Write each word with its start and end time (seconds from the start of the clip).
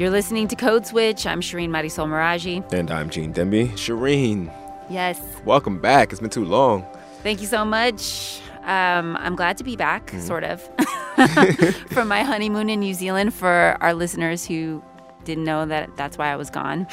You're 0.00 0.08
listening 0.08 0.48
to 0.48 0.56
Code 0.56 0.86
Switch. 0.86 1.26
I'm 1.26 1.42
Shireen 1.42 1.68
Marisol 1.68 2.08
Meraji. 2.08 2.72
And 2.72 2.90
I'm 2.90 3.10
Gene 3.10 3.34
Demby. 3.34 3.72
Shireen. 3.72 4.50
Yes. 4.88 5.20
Welcome 5.44 5.78
back. 5.78 6.10
It's 6.10 6.22
been 6.22 6.30
too 6.30 6.46
long. 6.46 6.86
Thank 7.22 7.42
you 7.42 7.46
so 7.46 7.66
much. 7.66 8.40
Um, 8.62 9.18
I'm 9.18 9.36
glad 9.36 9.58
to 9.58 9.64
be 9.64 9.76
back, 9.76 10.06
mm-hmm. 10.06 10.20
sort 10.20 10.42
of, 10.42 10.62
from 11.92 12.08
my 12.08 12.22
honeymoon 12.22 12.70
in 12.70 12.80
New 12.80 12.94
Zealand 12.94 13.34
for 13.34 13.76
our 13.82 13.92
listeners 13.92 14.46
who 14.46 14.82
didn't 15.24 15.44
know 15.44 15.66
that 15.66 15.94
that's 15.98 16.16
why 16.16 16.32
I 16.32 16.36
was 16.36 16.48
gone. 16.48 16.86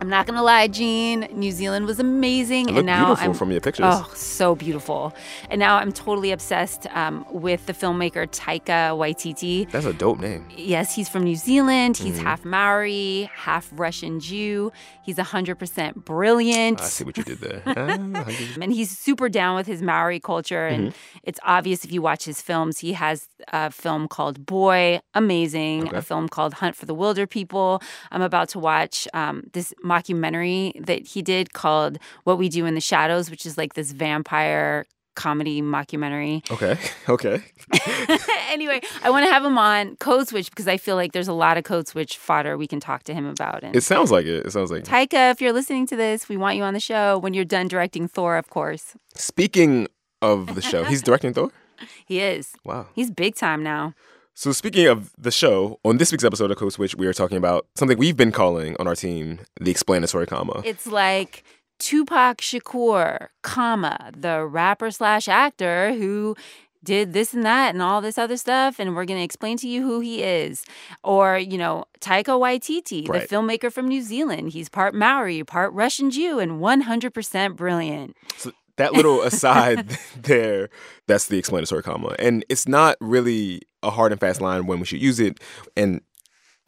I'm 0.00 0.08
not 0.08 0.26
gonna 0.26 0.42
lie, 0.42 0.68
Gene. 0.68 1.28
New 1.32 1.50
Zealand 1.50 1.86
was 1.86 1.98
amazing, 1.98 2.68
and 2.76 2.86
now 2.86 3.06
beautiful 3.06 3.30
I'm 3.30 3.34
from 3.34 3.50
your 3.50 3.60
pictures. 3.60 3.86
Oh, 3.88 4.10
so 4.14 4.54
beautiful! 4.54 5.14
And 5.50 5.58
now 5.58 5.76
I'm 5.76 5.92
totally 5.92 6.32
obsessed 6.32 6.86
um, 6.88 7.24
with 7.30 7.66
the 7.66 7.72
filmmaker 7.72 8.26
Taika 8.28 8.96
Waititi. 8.96 9.70
That's 9.70 9.86
a 9.86 9.92
dope 9.92 10.20
name. 10.20 10.46
Yes, 10.56 10.94
he's 10.94 11.08
from 11.08 11.22
New 11.22 11.36
Zealand. 11.36 11.96
He's 11.96 12.16
mm-hmm. 12.16 12.24
half 12.24 12.44
Maori, 12.44 13.30
half 13.34 13.70
Russian 13.72 14.20
Jew. 14.20 14.72
He's 15.04 15.16
100% 15.16 16.04
brilliant. 16.04 16.80
I 16.80 16.84
see 16.84 17.04
what 17.04 17.16
you 17.16 17.24
did 17.24 17.38
there. 17.38 17.62
and 17.66 18.72
he's 18.72 18.96
super 18.96 19.28
down 19.28 19.56
with 19.56 19.66
his 19.66 19.82
Maori 19.82 20.20
culture, 20.20 20.66
and 20.66 20.88
mm-hmm. 20.88 21.18
it's 21.22 21.38
obvious 21.44 21.84
if 21.84 21.92
you 21.92 22.02
watch 22.02 22.24
his 22.24 22.40
films. 22.40 22.78
He 22.78 22.94
has 22.94 23.28
a 23.52 23.70
film 23.70 24.08
called 24.08 24.44
Boy, 24.44 25.00
amazing. 25.14 25.88
Okay. 25.88 25.96
A 25.96 26.02
film 26.02 26.28
called 26.28 26.54
Hunt 26.54 26.74
for 26.76 26.86
the 26.86 26.94
Wilderpeople. 26.94 27.82
I'm 28.10 28.22
about 28.22 28.48
to 28.50 28.58
watch 28.58 29.06
um, 29.14 29.44
this 29.52 29.72
mockumentary 29.84 30.84
that 30.84 31.06
he 31.06 31.22
did 31.22 31.52
called 31.52 31.98
What 32.24 32.38
We 32.38 32.48
Do 32.48 32.66
in 32.66 32.74
the 32.74 32.80
Shadows, 32.80 33.30
which 33.30 33.46
is 33.46 33.58
like 33.58 33.74
this 33.74 33.92
vampire 33.92 34.86
comedy 35.14 35.62
mockumentary. 35.62 36.48
Okay. 36.50 36.78
Okay. 37.06 37.42
anyway, 38.50 38.80
I 39.02 39.10
want 39.10 39.26
to 39.26 39.32
have 39.32 39.44
him 39.44 39.58
on 39.58 39.96
Code 39.96 40.26
Switch 40.26 40.48
because 40.48 40.66
I 40.66 40.78
feel 40.78 40.96
like 40.96 41.12
there's 41.12 41.28
a 41.28 41.34
lot 41.34 41.58
of 41.58 41.64
Code 41.64 41.86
Switch 41.86 42.16
fodder 42.16 42.56
we 42.56 42.66
can 42.66 42.80
talk 42.80 43.02
to 43.04 43.14
him 43.14 43.26
about. 43.26 43.62
And 43.62 43.76
it 43.76 43.82
sounds 43.82 44.10
like 44.10 44.24
it. 44.24 44.46
It 44.46 44.52
sounds 44.52 44.70
like 44.70 44.84
Taika, 44.84 45.30
if 45.30 45.40
you're 45.42 45.52
listening 45.52 45.86
to 45.88 45.96
this, 45.96 46.30
we 46.30 46.38
want 46.38 46.56
you 46.56 46.62
on 46.62 46.72
the 46.72 46.80
show 46.80 47.18
when 47.18 47.34
you're 47.34 47.44
done 47.44 47.68
directing 47.68 48.08
Thor, 48.08 48.38
of 48.38 48.48
course. 48.48 48.96
Speaking 49.16 49.86
of 50.22 50.54
the 50.54 50.62
show, 50.62 50.84
he's 50.84 51.02
directing 51.02 51.34
Thor? 51.34 51.50
He 52.06 52.20
is. 52.20 52.54
Wow. 52.64 52.86
He's 52.94 53.10
big 53.10 53.34
time 53.34 53.62
now. 53.62 53.94
So 54.36 54.50
speaking 54.50 54.88
of 54.88 55.12
the 55.16 55.30
show, 55.30 55.78
on 55.84 55.98
this 55.98 56.10
week's 56.10 56.24
episode 56.24 56.50
of 56.50 56.56
Code 56.56 56.72
Switch, 56.72 56.96
we 56.96 57.06
are 57.06 57.12
talking 57.12 57.36
about 57.36 57.68
something 57.76 57.96
we've 57.96 58.16
been 58.16 58.32
calling 58.32 58.76
on 58.80 58.88
our 58.88 58.96
team 58.96 59.38
the 59.60 59.70
explanatory 59.70 60.26
comma. 60.26 60.60
It's 60.64 60.88
like 60.88 61.44
Tupac 61.78 62.38
Shakur, 62.38 63.28
comma, 63.42 64.10
the 64.16 64.44
rapper 64.44 64.90
slash 64.90 65.28
actor 65.28 65.94
who 65.94 66.34
did 66.82 67.12
this 67.12 67.32
and 67.32 67.44
that 67.44 67.74
and 67.74 67.80
all 67.80 68.00
this 68.00 68.18
other 68.18 68.36
stuff, 68.36 68.80
and 68.80 68.96
we're 68.96 69.04
going 69.04 69.20
to 69.20 69.24
explain 69.24 69.56
to 69.58 69.68
you 69.68 69.82
who 69.82 70.00
he 70.00 70.24
is. 70.24 70.64
Or, 71.04 71.38
you 71.38 71.56
know, 71.56 71.84
Taika 72.00 72.36
Waititi, 72.36 73.08
right. 73.08 73.28
the 73.28 73.34
filmmaker 73.36 73.72
from 73.72 73.86
New 73.86 74.02
Zealand. 74.02 74.50
He's 74.50 74.68
part 74.68 74.96
Maori, 74.96 75.44
part 75.44 75.72
Russian 75.72 76.10
Jew, 76.10 76.40
and 76.40 76.60
100% 76.60 77.56
brilliant. 77.56 78.16
So 78.36 78.50
that 78.76 78.92
little 78.92 79.22
aside 79.30 79.98
there, 80.16 80.70
that's 81.06 81.26
the 81.26 81.38
explanatory 81.38 81.82
comma. 81.82 82.14
And 82.18 82.44
it's 82.48 82.66
not 82.68 82.96
really 83.00 83.62
a 83.82 83.90
hard 83.90 84.12
and 84.12 84.20
fast 84.20 84.40
line 84.40 84.66
when 84.66 84.80
we 84.80 84.86
should 84.86 85.02
use 85.02 85.20
it. 85.20 85.40
And 85.76 86.00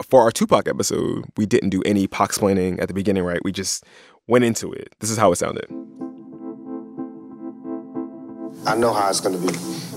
for 0.03 0.21
our 0.21 0.31
Tupac 0.31 0.67
episode, 0.67 1.25
we 1.35 1.45
didn't 1.45 1.69
do 1.69 1.81
any 1.83 2.07
Pac 2.07 2.29
explaining 2.29 2.79
at 2.79 2.87
the 2.87 2.93
beginning, 2.93 3.23
right? 3.23 3.43
We 3.43 3.51
just 3.51 3.83
went 4.27 4.45
into 4.45 4.71
it. 4.71 4.93
This 4.99 5.09
is 5.09 5.17
how 5.17 5.31
it 5.31 5.37
sounded. 5.37 5.65
I 8.65 8.75
know 8.75 8.93
how 8.93 9.09
it's 9.09 9.21
gonna 9.21 9.37
be 9.37 9.53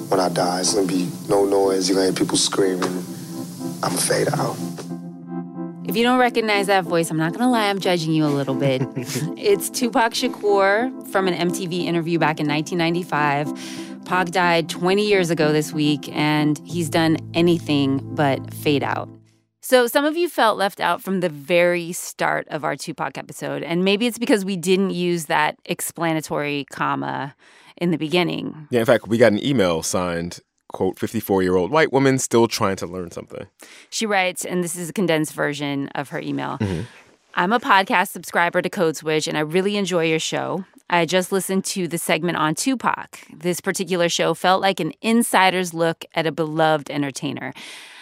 when 0.08 0.20
I 0.20 0.28
die. 0.28 0.60
It's 0.60 0.74
gonna 0.74 0.86
be 0.86 1.10
no 1.28 1.44
noise. 1.44 1.88
You're 1.88 1.96
gonna 1.96 2.06
hear 2.06 2.14
people 2.14 2.36
screaming. 2.36 3.04
I'm 3.82 3.90
gonna 3.90 3.96
fade 4.00 4.28
out. 4.28 4.56
If 5.90 5.96
you 5.96 6.04
don't 6.04 6.20
recognize 6.20 6.68
that 6.68 6.84
voice, 6.84 7.10
I'm 7.10 7.16
not 7.16 7.32
gonna 7.32 7.50
lie, 7.50 7.68
I'm 7.68 7.80
judging 7.80 8.12
you 8.12 8.24
a 8.24 8.28
little 8.28 8.54
bit. 8.54 8.80
it's 9.36 9.68
Tupac 9.68 10.12
Shakur 10.12 11.08
from 11.08 11.26
an 11.26 11.34
MTV 11.34 11.80
interview 11.84 12.16
back 12.16 12.38
in 12.38 12.46
1995. 12.46 14.04
Pac 14.04 14.28
died 14.28 14.68
20 14.68 15.04
years 15.04 15.30
ago 15.30 15.52
this 15.52 15.72
week, 15.72 16.08
and 16.14 16.60
he's 16.64 16.88
done 16.88 17.16
anything 17.34 17.98
but 18.14 18.54
fade 18.54 18.84
out. 18.84 19.08
So, 19.62 19.88
some 19.88 20.04
of 20.04 20.16
you 20.16 20.28
felt 20.28 20.56
left 20.56 20.78
out 20.78 21.02
from 21.02 21.18
the 21.18 21.28
very 21.28 21.90
start 21.90 22.46
of 22.50 22.62
our 22.62 22.76
Tupac 22.76 23.18
episode, 23.18 23.64
and 23.64 23.84
maybe 23.84 24.06
it's 24.06 24.16
because 24.16 24.44
we 24.44 24.56
didn't 24.56 24.90
use 24.90 25.26
that 25.26 25.56
explanatory 25.64 26.66
comma 26.70 27.34
in 27.78 27.90
the 27.90 27.98
beginning. 27.98 28.68
Yeah, 28.70 28.78
in 28.78 28.86
fact, 28.86 29.08
we 29.08 29.18
got 29.18 29.32
an 29.32 29.44
email 29.44 29.82
signed 29.82 30.38
quote 30.72 30.98
54 30.98 31.42
year 31.42 31.56
old 31.56 31.70
white 31.70 31.92
woman 31.92 32.18
still 32.18 32.48
trying 32.48 32.76
to 32.76 32.86
learn 32.86 33.10
something. 33.10 33.46
She 33.90 34.06
writes, 34.06 34.44
and 34.44 34.62
this 34.64 34.76
is 34.76 34.90
a 34.90 34.92
condensed 34.92 35.32
version 35.32 35.88
of 35.94 36.10
her 36.10 36.20
email. 36.20 36.58
Mm-hmm. 36.58 36.82
I'm 37.34 37.52
a 37.52 37.60
podcast 37.60 38.08
subscriber 38.08 38.60
to 38.60 38.68
Code 38.68 38.96
Switch 38.96 39.28
and 39.28 39.38
I 39.38 39.40
really 39.40 39.76
enjoy 39.76 40.04
your 40.04 40.18
show. 40.18 40.64
I 40.88 41.06
just 41.06 41.30
listened 41.30 41.64
to 41.66 41.86
the 41.86 41.98
segment 41.98 42.36
on 42.38 42.56
Tupac. 42.56 43.20
This 43.32 43.60
particular 43.60 44.08
show 44.08 44.34
felt 44.34 44.60
like 44.60 44.80
an 44.80 44.92
insider's 45.00 45.72
look 45.72 46.04
at 46.14 46.26
a 46.26 46.32
beloved 46.32 46.90
entertainer. 46.90 47.52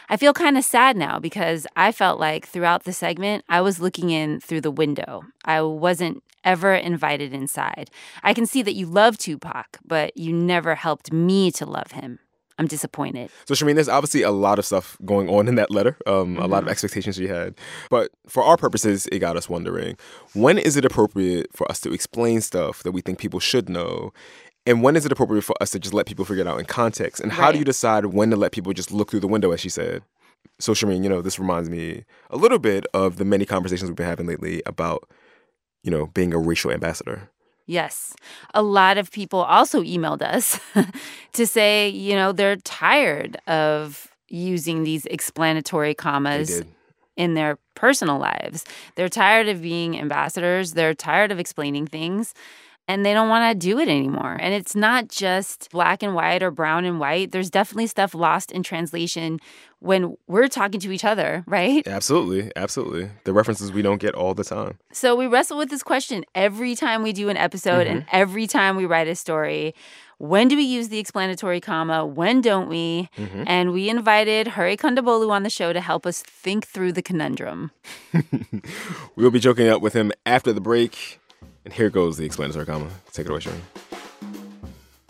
I 0.09 0.17
feel 0.17 0.33
kind 0.33 0.56
of 0.56 0.65
sad 0.65 0.97
now 0.97 1.19
because 1.19 1.67
I 1.77 1.93
felt 1.93 2.19
like 2.19 2.47
throughout 2.47 2.85
the 2.85 2.95
segment, 2.95 3.45
I 3.50 3.61
was 3.61 3.79
looking 3.79 4.09
in 4.09 4.41
through 4.41 4.62
the 4.62 4.71
window. 4.71 5.25
I 5.45 5.61
wasn't 5.61 6.23
ever 6.45 6.73
invited 6.75 7.35
inside. 7.35 7.91
I 8.23 8.33
can 8.33 8.47
see 8.47 8.62
that 8.62 8.75
you 8.75 8.87
love 8.87 9.19
Tupac, 9.19 9.79
but 9.85 10.17
you 10.17 10.33
never 10.33 10.77
helped 10.77 11.12
me 11.12 11.50
to 11.53 11.67
love 11.67 11.93
him. 11.93 12.21
I'm 12.58 12.66
disappointed. 12.66 13.30
So, 13.46 13.54
Shireen, 13.54 13.76
there's 13.76 13.88
obviously 13.88 14.22
a 14.22 14.32
lot 14.32 14.58
of 14.58 14.66
stuff 14.66 14.98
going 15.04 15.28
on 15.28 15.46
in 15.46 15.54
that 15.54 15.70
letter, 15.70 15.96
um, 16.06 16.34
mm-hmm. 16.34 16.42
a 16.42 16.46
lot 16.46 16.58
of 16.58 16.64
mm-hmm. 16.64 16.70
expectations 16.70 17.16
she 17.16 17.28
had. 17.28 17.54
But 17.88 18.10
for 18.26 18.42
our 18.42 18.56
purposes, 18.56 19.06
it 19.12 19.20
got 19.20 19.36
us 19.36 19.48
wondering 19.48 19.96
when 20.34 20.58
is 20.58 20.76
it 20.76 20.84
appropriate 20.84 21.54
for 21.54 21.70
us 21.70 21.80
to 21.80 21.92
explain 21.92 22.41
stuff 22.41 22.82
that 22.82 22.92
we 22.92 23.00
think 23.00 23.19
people 23.19 23.41
should 23.41 23.69
know? 23.69 24.12
And 24.66 24.82
when 24.82 24.96
is 24.96 25.06
it 25.06 25.12
appropriate 25.12 25.42
for 25.42 25.54
us 25.62 25.70
to 25.70 25.78
just 25.78 25.94
let 25.94 26.06
people 26.06 26.24
figure 26.24 26.42
it 26.42 26.48
out 26.48 26.58
in 26.58 26.66
context? 26.66 27.22
And 27.22 27.32
how 27.32 27.44
right. 27.44 27.52
do 27.52 27.58
you 27.58 27.64
decide 27.64 28.06
when 28.06 28.30
to 28.30 28.36
let 28.36 28.52
people 28.52 28.72
just 28.72 28.92
look 28.92 29.10
through 29.10 29.20
the 29.20 29.28
window, 29.28 29.52
as 29.52 29.60
she 29.60 29.70
said? 29.70 30.02
So, 30.58 30.72
Shireen, 30.72 31.02
you 31.02 31.08
know, 31.08 31.22
this 31.22 31.38
reminds 31.38 31.70
me 31.70 32.04
a 32.30 32.36
little 32.36 32.58
bit 32.58 32.86
of 32.92 33.16
the 33.16 33.25
many 33.25 33.46
conversations 33.46 33.88
we've 33.88 33.96
been 33.96 34.06
having 34.06 34.26
lately 34.26 34.62
about, 34.66 35.08
you 35.84 35.90
know, 35.90 36.06
being 36.08 36.34
a 36.34 36.38
racial 36.38 36.70
ambassador. 36.70 37.30
Yes. 37.69 38.15
A 38.55 38.62
lot 38.62 38.97
of 38.97 39.12
people 39.12 39.41
also 39.41 39.83
emailed 39.83 40.23
us 40.23 40.59
to 41.34 41.47
say, 41.47 41.91
you 41.91 42.15
know, 42.15 42.33
they're 42.33 42.56
tired 42.56 43.37
of 43.47 44.09
using 44.29 44.84
these 44.84 45.05
explanatory 45.06 45.95
commas 45.95 46.62
in 47.17 47.34
their 47.34 47.59
personal 47.75 48.19
lives. 48.19 48.65
They're 48.95 49.11
tired 49.11 49.49
of 49.49 49.61
being 49.61 50.01
ambassadors, 50.01 50.73
they're 50.73 50.95
tired 50.95 51.31
of 51.31 51.39
explaining 51.39 51.87
things 51.87 52.33
and 52.88 53.04
they 53.04 53.12
don't 53.12 53.28
want 53.28 53.53
to 53.53 53.66
do 53.66 53.78
it 53.78 53.88
anymore. 53.88 54.38
And 54.41 54.54
it's 54.54 54.75
not 54.75 55.09
just 55.09 55.71
black 55.71 56.03
and 56.03 56.15
white 56.15 56.43
or 56.43 56.50
brown 56.50 56.87
and 56.87 56.99
white. 56.99 57.32
There's 57.32 57.50
definitely 57.50 57.87
stuff 57.87 58.15
lost 58.15 58.50
in 58.50 58.62
translation 58.62 59.38
when 59.81 60.16
we're 60.26 60.49
talking 60.49 60.81
to 60.81 60.91
each 60.91 61.04
other, 61.04 61.44
right? 61.47 61.87
Absolutely. 61.87 62.50
Absolutely. 62.56 63.10
The 63.25 63.34
references 63.34 63.71
we 63.71 63.82
don't 63.82 64.00
get 64.00 64.15
all 64.15 64.34
the 64.34 64.43
time. 64.43 64.78
So 64.91 65.15
we 65.15 65.26
wrestle 65.26 65.59
with 65.59 65.69
this 65.69 65.82
question 65.82 66.25
every 66.34 66.75
time 66.75 67.03
we 67.03 67.12
do 67.12 67.28
an 67.28 67.37
episode 67.37 67.87
mm-hmm. 67.87 67.99
and 67.99 68.06
every 68.10 68.47
time 68.47 68.75
we 68.75 68.87
write 68.87 69.06
a 69.06 69.15
story. 69.15 69.75
When 70.16 70.49
do 70.49 70.56
we 70.56 70.65
use 70.65 70.88
the 70.88 70.99
explanatory 70.99 71.60
comma? 71.60 72.05
When 72.05 72.41
don't 72.41 72.69
we? 72.69 73.09
Mm-hmm. 73.16 73.44
And 73.47 73.72
we 73.72 73.88
invited 73.88 74.49
Hari 74.49 74.76
Kondabolu 74.76 75.31
on 75.31 75.44
the 75.44 75.50
show 75.50 75.72
to 75.72 75.81
help 75.81 76.06
us 76.06 76.22
think 76.22 76.66
through 76.66 76.93
the 76.93 77.03
conundrum. 77.03 77.70
we'll 79.15 79.31
be 79.31 79.38
joking 79.38 79.69
up 79.69 79.81
with 79.81 79.93
him 79.93 80.10
after 80.26 80.53
the 80.53 80.60
break. 80.60 81.20
And 81.69 81.75
here 81.75 81.91
goes 81.91 82.17
the 82.17 82.25
explanatory 82.25 82.65
comma. 82.65 82.89
Take 83.12 83.27
it 83.27 83.31
away, 83.31 83.41
Shireen. 83.41 83.61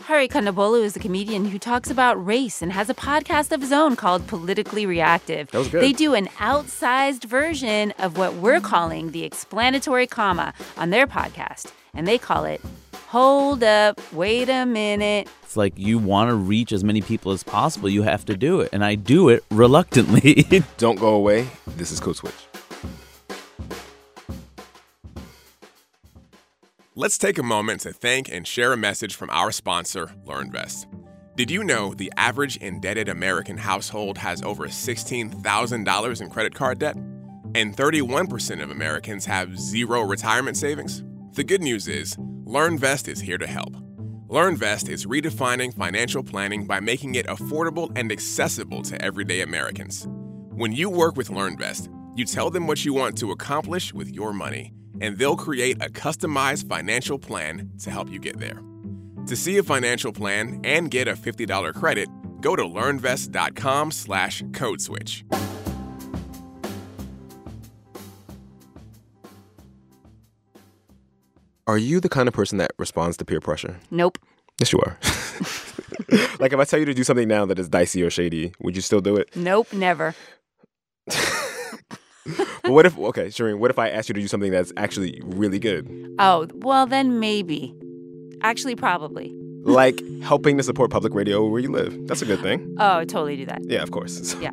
Hari 0.01 0.27
Kondabolu 0.27 0.83
is 0.83 0.93
a 0.93 0.99
comedian 0.99 1.45
who 1.45 1.57
talks 1.57 1.89
about 1.89 2.15
race 2.25 2.61
and 2.61 2.73
has 2.73 2.89
a 2.89 2.93
podcast 2.93 3.53
of 3.53 3.61
his 3.61 3.71
own 3.71 3.95
called 3.95 4.27
Politically 4.27 4.85
Reactive. 4.85 5.49
That 5.51 5.57
was 5.57 5.69
good. 5.69 5.81
They 5.81 5.93
do 5.93 6.15
an 6.15 6.25
outsized 6.37 7.23
version 7.23 7.91
of 7.91 8.17
what 8.17 8.33
we're 8.33 8.59
calling 8.59 9.11
the 9.11 9.23
explanatory 9.23 10.05
comma 10.05 10.53
on 10.75 10.89
their 10.89 11.07
podcast, 11.07 11.71
and 11.93 12.05
they 12.05 12.17
call 12.17 12.43
it 12.43 12.59
Hold 13.07 13.63
Up, 13.63 13.97
Wait 14.11 14.49
a 14.49 14.65
Minute. 14.65 15.29
It's 15.43 15.55
like 15.55 15.75
you 15.77 15.97
want 15.97 16.29
to 16.29 16.35
reach 16.35 16.73
as 16.73 16.83
many 16.83 17.01
people 17.01 17.31
as 17.31 17.41
possible, 17.41 17.87
you 17.87 18.01
have 18.01 18.25
to 18.25 18.35
do 18.35 18.59
it, 18.59 18.69
and 18.73 18.83
I 18.83 18.95
do 18.95 19.29
it 19.29 19.45
reluctantly. 19.49 20.45
Don't 20.77 20.99
go 20.99 21.15
away. 21.15 21.47
This 21.77 21.93
is 21.93 22.01
Code 22.01 22.17
Switch. 22.17 22.48
Let's 26.99 27.17
take 27.17 27.37
a 27.37 27.43
moment 27.43 27.79
to 27.81 27.93
thank 27.93 28.27
and 28.27 28.45
share 28.45 28.73
a 28.73 28.77
message 28.77 29.15
from 29.15 29.29
our 29.29 29.53
sponsor, 29.53 30.11
LearnVest. 30.25 30.85
Did 31.37 31.49
you 31.49 31.63
know 31.63 31.93
the 31.93 32.11
average 32.17 32.57
indebted 32.57 33.07
American 33.07 33.55
household 33.55 34.17
has 34.17 34.41
over 34.41 34.67
$16,000 34.67 36.21
in 36.21 36.29
credit 36.29 36.53
card 36.53 36.79
debt? 36.79 36.97
And 37.55 37.73
31% 37.73 38.61
of 38.61 38.69
Americans 38.69 39.25
have 39.27 39.57
zero 39.57 40.01
retirement 40.01 40.57
savings? 40.57 41.05
The 41.35 41.45
good 41.45 41.61
news 41.61 41.87
is, 41.87 42.17
LearnVest 42.43 43.07
is 43.07 43.21
here 43.21 43.37
to 43.37 43.47
help. 43.47 43.77
LearnVest 44.27 44.89
is 44.89 45.05
redefining 45.05 45.73
financial 45.73 46.21
planning 46.21 46.67
by 46.67 46.81
making 46.81 47.15
it 47.15 47.27
affordable 47.27 47.89
and 47.95 48.11
accessible 48.11 48.81
to 48.81 49.01
everyday 49.01 49.39
Americans. 49.39 50.05
When 50.49 50.73
you 50.73 50.89
work 50.89 51.15
with 51.15 51.29
LearnVest, 51.29 51.87
You 52.19 52.25
tell 52.25 52.49
them 52.49 52.67
what 52.67 52.83
you 52.83 52.93
want 52.93 53.17
to 53.19 53.31
accomplish 53.31 53.93
with 53.93 54.13
your 54.13 54.33
money, 54.33 54.73
and 55.01 55.17
they'll 55.17 55.35
create 55.35 55.77
a 55.81 55.89
customized 55.89 56.67
financial 56.67 57.19
plan 57.19 57.69
to 57.79 57.91
help 57.91 58.09
you 58.09 58.19
get 58.19 58.39
there. 58.39 58.61
To 59.27 59.35
see 59.35 59.57
a 59.57 59.63
financial 59.63 60.11
plan 60.11 60.59
and 60.63 60.89
get 60.89 61.07
a 61.07 61.13
$50 61.13 61.73
credit, 61.73 62.09
go 62.41 62.55
to 62.55 62.63
learnvest.com 62.63 63.91
slash 63.91 64.43
code 64.53 64.81
switch. 64.81 65.23
Are 71.67 71.77
you 71.77 71.99
the 71.99 72.09
kind 72.09 72.27
of 72.27 72.33
person 72.33 72.57
that 72.57 72.71
responds 72.79 73.15
to 73.17 73.25
peer 73.25 73.39
pressure? 73.39 73.79
Nope. 73.91 74.17
Yes, 74.59 74.73
you 74.73 74.79
are. 74.79 74.97
like 76.39 76.51
if 76.51 76.59
I 76.59 76.63
tell 76.63 76.79
you 76.79 76.85
to 76.85 76.95
do 76.95 77.03
something 77.03 77.27
now 77.27 77.45
that 77.45 77.59
is 77.59 77.69
dicey 77.69 78.01
or 78.01 78.09
shady, 78.09 78.53
would 78.59 78.75
you 78.75 78.81
still 78.81 79.01
do 79.01 79.15
it? 79.15 79.35
Nope, 79.35 79.71
never. 79.71 80.15
But 82.69 82.75
what 82.75 82.85
if 82.85 82.99
okay, 82.99 83.25
Shireen, 83.29 83.57
what 83.57 83.71
if 83.71 83.79
I 83.79 83.89
asked 83.89 84.09
you 84.09 84.13
to 84.13 84.21
do 84.21 84.27
something 84.27 84.51
that's 84.51 84.71
actually 84.77 85.19
really 85.25 85.57
good? 85.57 85.87
Oh, 86.19 86.45
well, 86.53 86.85
then 86.85 87.19
maybe. 87.19 87.73
Actually, 88.41 88.75
probably. 88.75 89.33
Like 89.63 89.99
helping 90.21 90.55
to 90.57 90.63
support 90.63 90.91
public 90.91 91.15
radio 91.15 91.43
where 91.47 91.59
you 91.59 91.71
live. 91.71 91.97
That's 92.07 92.21
a 92.21 92.27
good 92.27 92.41
thing. 92.41 92.67
Oh, 92.79 93.03
totally 93.05 93.37
do 93.37 93.47
that. 93.47 93.61
Yeah, 93.63 93.81
of 93.81 93.89
course. 93.89 94.29
So 94.29 94.39
Yeah. 94.41 94.51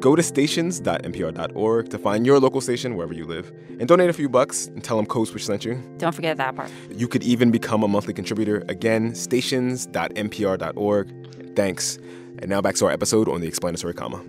Go 0.00 0.16
to 0.16 0.22
stations.npr.org 0.22 1.90
to 1.90 1.98
find 1.98 2.24
your 2.24 2.40
local 2.40 2.62
station 2.62 2.96
wherever 2.96 3.12
you 3.12 3.26
live 3.26 3.52
and 3.78 3.86
donate 3.86 4.08
a 4.08 4.14
few 4.14 4.30
bucks 4.30 4.68
and 4.68 4.82
tell 4.82 4.96
them 4.96 5.04
Code 5.04 5.28
Switch 5.28 5.44
sent 5.44 5.66
you. 5.66 5.74
Don't 5.98 6.14
forget 6.14 6.38
that 6.38 6.56
part. 6.56 6.70
You 6.90 7.06
could 7.06 7.22
even 7.22 7.50
become 7.50 7.82
a 7.82 7.88
monthly 7.88 8.14
contributor. 8.14 8.64
Again, 8.70 9.14
stations.npr.org. 9.14 11.54
Thanks. 11.54 11.98
And 12.38 12.48
now 12.48 12.62
back 12.62 12.76
to 12.76 12.86
our 12.86 12.92
episode 12.92 13.28
on 13.28 13.42
the 13.42 13.46
explanatory 13.46 13.92
comma. 13.92 14.24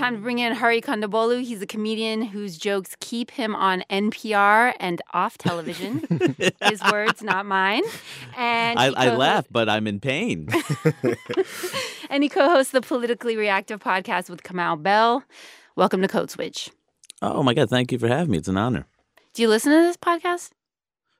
Time 0.00 0.16
to 0.16 0.22
bring 0.22 0.38
in 0.38 0.54
Hari 0.54 0.80
Kondabolu. 0.80 1.42
He's 1.42 1.60
a 1.60 1.66
comedian 1.66 2.22
whose 2.22 2.56
jokes 2.56 2.96
keep 3.00 3.30
him 3.30 3.54
on 3.54 3.84
NPR 3.90 4.72
and 4.80 5.02
off 5.12 5.36
television. 5.36 5.98
His 6.62 6.82
words, 6.90 7.22
not 7.22 7.44
mine. 7.44 7.82
And 8.34 8.78
I, 8.78 8.86
I 8.96 9.14
laugh, 9.14 9.46
but 9.50 9.68
I'm 9.68 9.86
in 9.86 10.00
pain. 10.00 10.48
And 12.08 12.22
he 12.22 12.30
co-hosts 12.30 12.72
the 12.72 12.80
Politically 12.80 13.36
Reactive 13.36 13.78
podcast 13.78 14.30
with 14.30 14.42
Kamau 14.42 14.82
Bell. 14.82 15.22
Welcome 15.76 16.00
to 16.00 16.08
Code 16.08 16.30
Switch. 16.30 16.70
oh 17.20 17.42
my 17.42 17.52
God, 17.52 17.68
thank 17.68 17.92
you 17.92 17.98
for 17.98 18.08
having 18.08 18.30
me. 18.30 18.38
It's 18.38 18.48
an 18.48 18.56
honor. 18.56 18.86
Do 19.34 19.42
you 19.42 19.48
listen 19.50 19.70
to 19.70 19.82
this 19.82 19.98
podcast? 19.98 20.48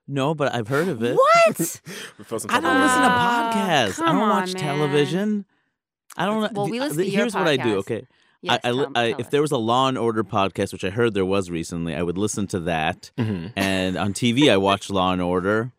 No, 0.08 0.34
but 0.34 0.54
I've 0.54 0.68
heard 0.68 0.88
of 0.88 1.02
it. 1.02 1.16
What? 1.16 1.80
We 2.16 2.24
felt 2.24 2.40
some 2.40 2.50
I 2.50 2.60
don't 2.60 2.80
with 2.80 2.82
listen 2.84 3.02
to 3.02 3.08
this. 3.08 3.98
Podcasts. 3.98 4.02
I 4.02 4.06
come 4.06 4.16
don't 4.16 4.22
on, 4.22 4.28
watch 4.30 4.54
man. 4.54 4.62
television. 4.62 5.44
I 6.16 6.24
don't. 6.24 6.52
Well, 6.54 6.68
we 6.68 6.80
listen 6.80 6.96
to 6.96 7.04
your 7.04 7.20
Here's 7.20 7.34
what 7.34 7.46
I 7.46 7.58
do. 7.58 7.76
Okay, 7.76 8.06
Yes, 8.42 8.60
I, 8.64 8.68
I, 8.68 8.70
li- 8.72 8.86
I 8.94 9.14
if 9.18 9.30
there 9.30 9.42
was 9.42 9.52
a 9.52 9.58
Law 9.58 9.88
and 9.88 9.98
Order 9.98 10.24
podcast, 10.24 10.72
which 10.72 10.84
I 10.84 10.90
heard 10.90 11.14
there 11.14 11.26
was 11.26 11.50
recently, 11.50 11.94
I 11.94 12.02
would 12.02 12.16
listen 12.16 12.46
to 12.48 12.60
that. 12.60 13.10
Mm-hmm. 13.18 13.48
And 13.56 13.98
on 13.98 14.14
TV, 14.14 14.50
I 14.50 14.56
watch 14.56 14.88
Law 14.90 15.12
and 15.12 15.20
Order. 15.20 15.72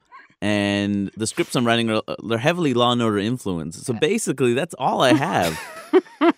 And 0.44 1.12
the 1.16 1.28
scripts 1.28 1.56
I'm 1.56 1.66
writing 1.66 1.92
are 1.92 2.02
they're 2.24 2.38
heavily 2.40 2.74
Law 2.74 2.92
and 2.92 3.02
Order 3.02 3.20
influenced. 3.20 3.86
So 3.86 3.94
basically, 3.94 4.54
that's 4.54 4.74
all 4.80 5.02
I 5.02 5.14
have. 5.14 5.60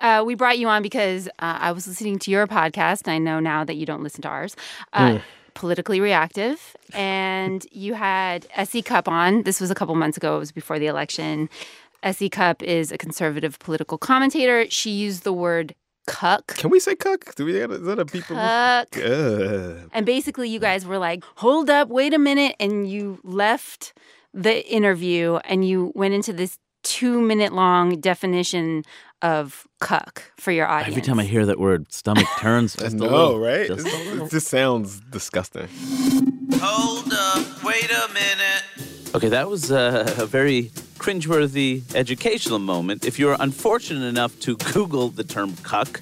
Uh, 0.00 0.22
we 0.24 0.34
brought 0.34 0.58
you 0.58 0.66
on 0.66 0.82
because 0.82 1.28
uh, 1.28 1.58
I 1.60 1.72
was 1.72 1.86
listening 1.86 2.18
to 2.20 2.30
your 2.30 2.46
podcast. 2.46 3.06
I 3.06 3.18
know 3.18 3.38
now 3.38 3.64
that 3.64 3.76
you 3.76 3.84
don't 3.84 4.02
listen 4.02 4.22
to 4.22 4.28
ours. 4.28 4.56
Uh, 4.92 5.18
Politically 5.52 6.00
reactive, 6.00 6.76
and 6.94 7.66
you 7.72 7.92
had 7.92 8.46
S.E. 8.54 8.82
Cupp 8.82 9.08
on. 9.08 9.42
This 9.42 9.60
was 9.60 9.70
a 9.70 9.74
couple 9.74 9.94
months 9.96 10.16
ago. 10.16 10.36
It 10.36 10.38
was 10.38 10.52
before 10.52 10.78
the 10.78 10.86
election. 10.86 11.50
S.E. 12.02 12.28
Cupp 12.28 12.62
is 12.62 12.90
a 12.92 12.98
conservative 12.98 13.58
political 13.58 13.98
commentator. 13.98 14.68
She 14.70 14.90
used 14.90 15.24
the 15.24 15.32
word 15.32 15.74
cuck. 16.06 16.56
Can 16.56 16.70
we 16.70 16.80
say 16.80 16.94
cuck? 16.96 17.34
Do 17.34 17.44
we 17.44 17.56
is 17.60 17.82
that 17.82 17.98
a 17.98 18.04
people? 18.06 18.36
Cuck. 18.36 18.96
And 18.96 20.04
basically, 20.06 20.48
you 20.48 20.58
guys 20.58 20.86
were 20.86 20.98
like, 20.98 21.22
hold 21.36 21.70
up, 21.70 21.88
wait 21.88 22.14
a 22.14 22.18
minute. 22.18 22.56
And 22.58 22.90
you 22.90 23.20
left 23.22 23.92
the 24.32 24.66
interview 24.72 25.36
and 25.44 25.66
you 25.66 25.92
went 25.94 26.14
into 26.14 26.32
this 26.32 26.58
two 26.82 27.20
minute 27.20 27.52
long 27.52 28.00
definition 28.00 28.82
of 29.22 29.66
cuck 29.80 30.32
for 30.38 30.50
your 30.50 30.66
audience. 30.66 30.88
Every 30.96 31.02
time 31.02 31.20
I 31.20 31.24
hear 31.24 31.44
that 31.44 31.58
word, 31.60 31.92
stomach 31.92 32.26
turns. 32.38 32.76
I 32.82 32.88
know, 32.88 33.04
little, 33.04 33.38
right? 33.38 33.66
just 33.66 33.84
This- 33.84 34.22
It 34.22 34.30
just 34.30 34.48
sounds 34.48 35.00
disgusting. 35.10 35.68
Hold 36.62 37.12
up, 37.12 37.62
wait 37.64 37.90
a 37.90 38.08
minute. 38.12 38.49
Okay, 39.12 39.28
that 39.30 39.48
was 39.48 39.72
uh, 39.72 40.14
a 40.18 40.26
very 40.26 40.70
cringeworthy 40.98 41.82
educational 41.96 42.60
moment. 42.60 43.04
If 43.04 43.18
you're 43.18 43.36
unfortunate 43.40 44.06
enough 44.06 44.38
to 44.40 44.56
Google 44.56 45.08
the 45.08 45.24
term 45.24 45.56
cuck, 45.64 46.00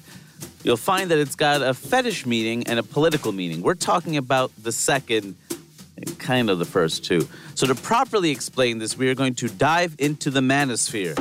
you'll 0.63 0.77
find 0.77 1.09
that 1.09 1.17
it's 1.17 1.35
got 1.35 1.63
a 1.63 1.73
fetish 1.73 2.27
meaning 2.27 2.67
and 2.67 2.77
a 2.77 2.83
political 2.83 3.31
meaning. 3.31 3.63
We're 3.63 3.73
talking 3.73 4.15
about 4.15 4.51
the 4.61 4.71
second 4.71 5.35
kind 6.19 6.51
of 6.51 6.59
the 6.59 6.65
first 6.65 7.03
two. 7.03 7.27
So, 7.55 7.65
to 7.65 7.73
properly 7.73 8.29
explain 8.29 8.77
this, 8.77 8.95
we 8.95 9.09
are 9.09 9.15
going 9.15 9.33
to 9.35 9.47
dive 9.47 9.95
into 9.97 10.29
the 10.29 10.41
manosphere. 10.41 11.17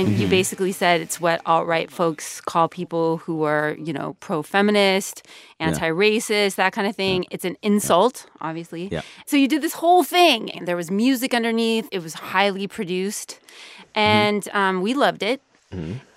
And 0.00 0.08
you 0.18 0.20
Mm-hmm. 0.26 0.30
basically 0.30 0.72
said 0.72 1.00
it's 1.00 1.20
what 1.20 1.40
alt 1.44 1.66
right 1.66 1.90
folks 1.90 2.40
call 2.40 2.68
people 2.68 3.18
who 3.18 3.42
are, 3.42 3.76
you 3.78 3.92
know, 3.92 4.16
pro 4.20 4.42
feminist, 4.42 5.26
anti 5.58 5.88
racist, 5.90 6.54
that 6.56 6.72
kind 6.72 6.86
of 6.88 6.96
thing. 6.96 7.26
It's 7.30 7.44
an 7.44 7.56
insult, 7.62 8.26
obviously. 8.40 8.88
Yeah. 8.90 9.02
So 9.26 9.36
you 9.36 9.46
did 9.48 9.60
this 9.62 9.74
whole 9.74 10.02
thing, 10.04 10.50
and 10.52 10.66
there 10.66 10.76
was 10.76 10.90
music 10.90 11.34
underneath. 11.34 11.88
It 11.92 12.02
was 12.02 12.14
highly 12.14 12.66
produced, 12.66 13.38
Mm-hmm. 13.40 13.98
and 13.98 14.48
um, 14.54 14.82
we 14.82 14.94
loved 14.94 15.22
it. 15.22 15.40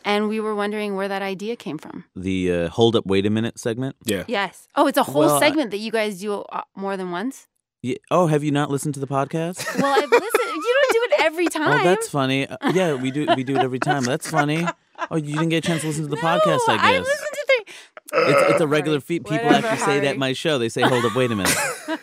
And 0.06 0.27
we 0.30 0.39
were 0.39 0.56
wondering 0.56 0.95
where 0.95 1.07
that 1.07 1.21
idea 1.21 1.56
came 1.56 1.77
from. 1.77 2.03
The 2.15 2.51
uh, 2.51 2.69
hold 2.69 2.95
up, 2.95 3.06
wait 3.06 3.25
a 3.25 3.30
minute 3.30 3.57
segment. 3.59 3.95
Yeah. 4.03 4.24
Yes. 4.27 4.68
Oh, 4.75 4.88
it's 4.88 4.97
a 4.97 5.03
whole 5.03 5.21
Well, 5.25 5.35
I- 5.35 5.39
segment 5.39 5.71
that 5.71 5.77
you 5.77 5.91
guys 5.91 6.19
do 6.19 6.41
uh, 6.51 6.62
more 6.75 6.97
than 6.97 7.12
once. 7.12 7.47
Yeah. 7.81 7.97
Oh, 8.12 8.27
have 8.27 8.44
you 8.44 8.51
not 8.51 8.69
listened 8.71 8.94
to 8.95 9.00
the 9.00 9.07
podcast? 9.07 9.57
Well, 9.81 9.94
I've 9.94 10.09
listened. 10.12 10.51
You 10.65 10.74
don't 10.81 10.91
do 10.97 11.01
it 11.09 11.12
every 11.23 11.47
time. 11.47 11.79
Oh, 11.79 11.83
that's 11.83 12.09
funny. 12.09 12.47
Uh, 12.47 12.71
yeah, 12.73 12.93
we 12.93 13.11
do. 13.11 13.27
We 13.35 13.43
do 13.43 13.55
it 13.55 13.61
every 13.61 13.79
time. 13.79 14.03
That's 14.03 14.29
funny. 14.29 14.65
Oh, 15.09 15.15
you 15.15 15.33
didn't 15.35 15.49
get 15.49 15.65
a 15.65 15.67
chance 15.67 15.81
to 15.81 15.87
listen 15.87 16.03
to 16.03 16.09
the 16.09 16.15
No, 16.21 16.21
podcast, 16.21 16.59
I 16.67 16.75
guess. 16.77 16.83
I 16.83 16.91
guess. 16.91 17.05
listened 17.05 17.27
to 17.33 17.45
the. 17.47 17.73
It's, 18.15 18.51
it's 18.51 18.61
a 18.61 18.67
regular 18.67 18.99
feat. 18.99 19.25
People 19.25 19.45
Whatever, 19.47 19.67
actually 19.67 19.85
say 19.85 19.99
that 20.01 20.07
at 20.11 20.17
my 20.17 20.33
show. 20.33 20.59
They 20.59 20.69
say, 20.69 20.81
"Hold 20.81 21.03
up, 21.05 21.15
wait 21.15 21.31
a 21.31 21.35
minute." 21.35 21.55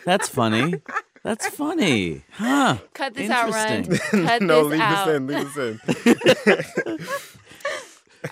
That's 0.05 0.27
funny. 0.27 0.75
That's 1.23 1.47
funny, 1.49 2.23
huh? 2.31 2.77
Cut 2.93 3.13
this 3.13 3.29
out, 3.29 3.51
Rund. 3.51 3.85
Interesting. 3.85 4.25
Cut 4.25 4.41
no, 4.41 4.67
this 4.67 4.71
leave 4.71 4.81
out. 4.81 5.05
this 5.05 5.15
in. 5.15 5.27
Leave 5.27 5.53
this 5.53 6.77
in. 7.07 7.07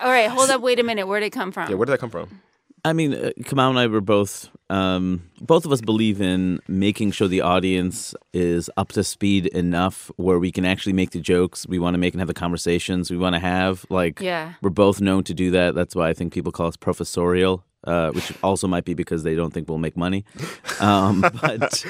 All 0.02 0.08
right, 0.10 0.28
hold 0.28 0.50
up. 0.50 0.60
Wait 0.60 0.78
a 0.78 0.82
minute. 0.82 1.06
Where 1.06 1.20
did 1.20 1.26
it 1.26 1.30
come 1.30 1.52
from? 1.52 1.70
Yeah, 1.70 1.76
where 1.76 1.86
did 1.86 1.92
that 1.92 2.00
come 2.00 2.10
from? 2.10 2.40
I 2.84 2.92
mean, 2.92 3.12
uh, 3.14 3.30
Kamau 3.42 3.70
and 3.70 3.78
I 3.78 3.86
were 3.86 4.00
both. 4.00 4.48
Um, 4.70 5.22
both 5.40 5.64
of 5.66 5.72
us 5.72 5.80
believe 5.80 6.20
in 6.20 6.60
making 6.68 7.10
sure 7.10 7.26
the 7.28 7.40
audience 7.40 8.14
is 8.32 8.70
up 8.76 8.92
to 8.92 9.02
speed 9.04 9.46
enough 9.48 10.10
where 10.16 10.38
we 10.38 10.52
can 10.52 10.64
actually 10.64 10.92
make 10.92 11.10
the 11.10 11.20
jokes 11.20 11.66
we 11.66 11.78
want 11.78 11.94
to 11.94 11.98
make 11.98 12.14
and 12.14 12.20
have 12.20 12.28
the 12.28 12.34
conversations 12.34 13.10
we 13.10 13.16
want 13.16 13.34
to 13.34 13.40
have. 13.40 13.84
Like, 13.90 14.20
Yeah. 14.20 14.54
we're 14.62 14.70
both 14.70 15.00
known 15.00 15.24
to 15.24 15.34
do 15.34 15.50
that. 15.50 15.74
That's 15.74 15.94
why 15.96 16.08
I 16.08 16.14
think 16.14 16.32
people 16.32 16.52
call 16.52 16.68
us 16.68 16.76
professorial, 16.76 17.64
uh, 17.84 18.12
which 18.12 18.32
also 18.44 18.68
might 18.68 18.84
be 18.84 18.94
because 18.94 19.24
they 19.24 19.34
don't 19.34 19.52
think 19.52 19.68
we'll 19.68 19.78
make 19.78 19.96
money. 19.96 20.24
Um, 20.80 21.20
but, 21.42 21.84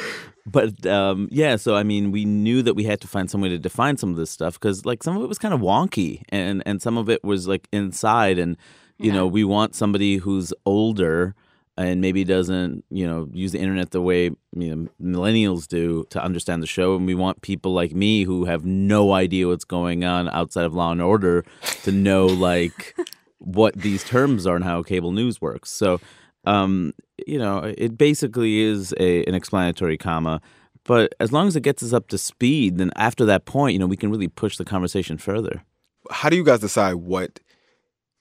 but 0.47 0.85
um, 0.87 1.29
yeah. 1.31 1.55
So 1.55 1.77
I 1.77 1.85
mean, 1.85 2.11
we 2.11 2.25
knew 2.25 2.61
that 2.63 2.75
we 2.75 2.83
had 2.83 3.01
to 3.03 3.07
find 3.07 3.31
some 3.31 3.41
way 3.41 3.51
to 3.51 3.59
define 3.59 3.99
some 3.99 4.11
of 4.11 4.17
this 4.17 4.31
stuff 4.33 4.55
because, 4.59 4.85
like, 4.85 5.05
some 5.05 5.17
of 5.17 5.23
it 5.23 5.29
was 5.29 5.39
kind 5.39 5.55
of 5.55 5.61
wonky, 5.61 6.23
and 6.31 6.61
and 6.67 6.83
some 6.83 6.99
of 6.99 7.09
it 7.09 7.23
was 7.23 7.47
like 7.47 7.69
inside, 7.73 8.37
and 8.37 8.57
you 9.01 9.13
know, 9.13 9.27
we 9.27 9.45
want 9.45 9.75
somebody 9.75 10.17
who's 10.17 10.53
older 10.67 11.35
and 11.77 12.01
maybe 12.01 12.25
doesn't, 12.25 12.85
you 12.91 13.07
know, 13.07 13.29
use 13.33 13.53
the 13.53 13.59
internet 13.59 13.91
the 13.91 14.03
way 14.03 14.25
you 14.25 14.77
know 14.77 14.89
millennials 15.01 15.67
do 15.67 16.05
to 16.11 16.23
understand 16.23 16.63
the 16.63 16.67
show, 16.67 16.97
and 16.97 17.07
we 17.07 17.15
want 17.15 17.41
people 17.41 17.73
like 17.73 17.93
me 17.93 18.25
who 18.25 18.45
have 18.45 18.65
no 18.65 19.13
idea 19.13 19.47
what's 19.49 19.65
going 19.65 20.05
on 20.05 20.29
outside 20.29 20.65
of 20.65 20.75
Law 20.75 20.93
and 20.93 21.01
Order 21.01 21.45
to 21.85 21.93
know 21.93 22.27
like 22.27 22.95
what 23.39 23.75
these 23.75 24.05
terms 24.05 24.47
are 24.47 24.57
and 24.57 24.65
how 24.65 24.83
cable 24.83 25.13
news 25.13 25.41
works. 25.41 25.71
So, 25.71 26.01
um, 26.45 26.93
you 27.27 27.39
know, 27.39 27.59
it 27.79 27.97
basically 27.97 28.61
is 28.61 28.93
a 29.01 29.25
an 29.25 29.35
explanatory 29.35 29.97
comma. 29.97 30.41
But 30.85 31.15
as 31.21 31.31
long 31.31 31.47
as 31.47 31.57
it 31.57 31.63
gets 31.63 31.83
us 31.83 31.93
up 31.93 32.09
to 32.09 32.19
speed, 32.19 32.79
then 32.79 32.91
after 32.97 33.25
that 33.27 33.45
point, 33.45 33.75
you 33.75 33.79
know, 33.79 33.87
we 33.87 33.97
can 33.97 34.11
really 34.11 34.29
push 34.29 34.57
the 34.57 34.65
conversation 34.65 35.19
further. 35.19 35.63
How 36.11 36.31
do 36.31 36.37
you 36.37 36.45
guys 36.45 36.61
decide 36.61 36.95
what 36.95 37.39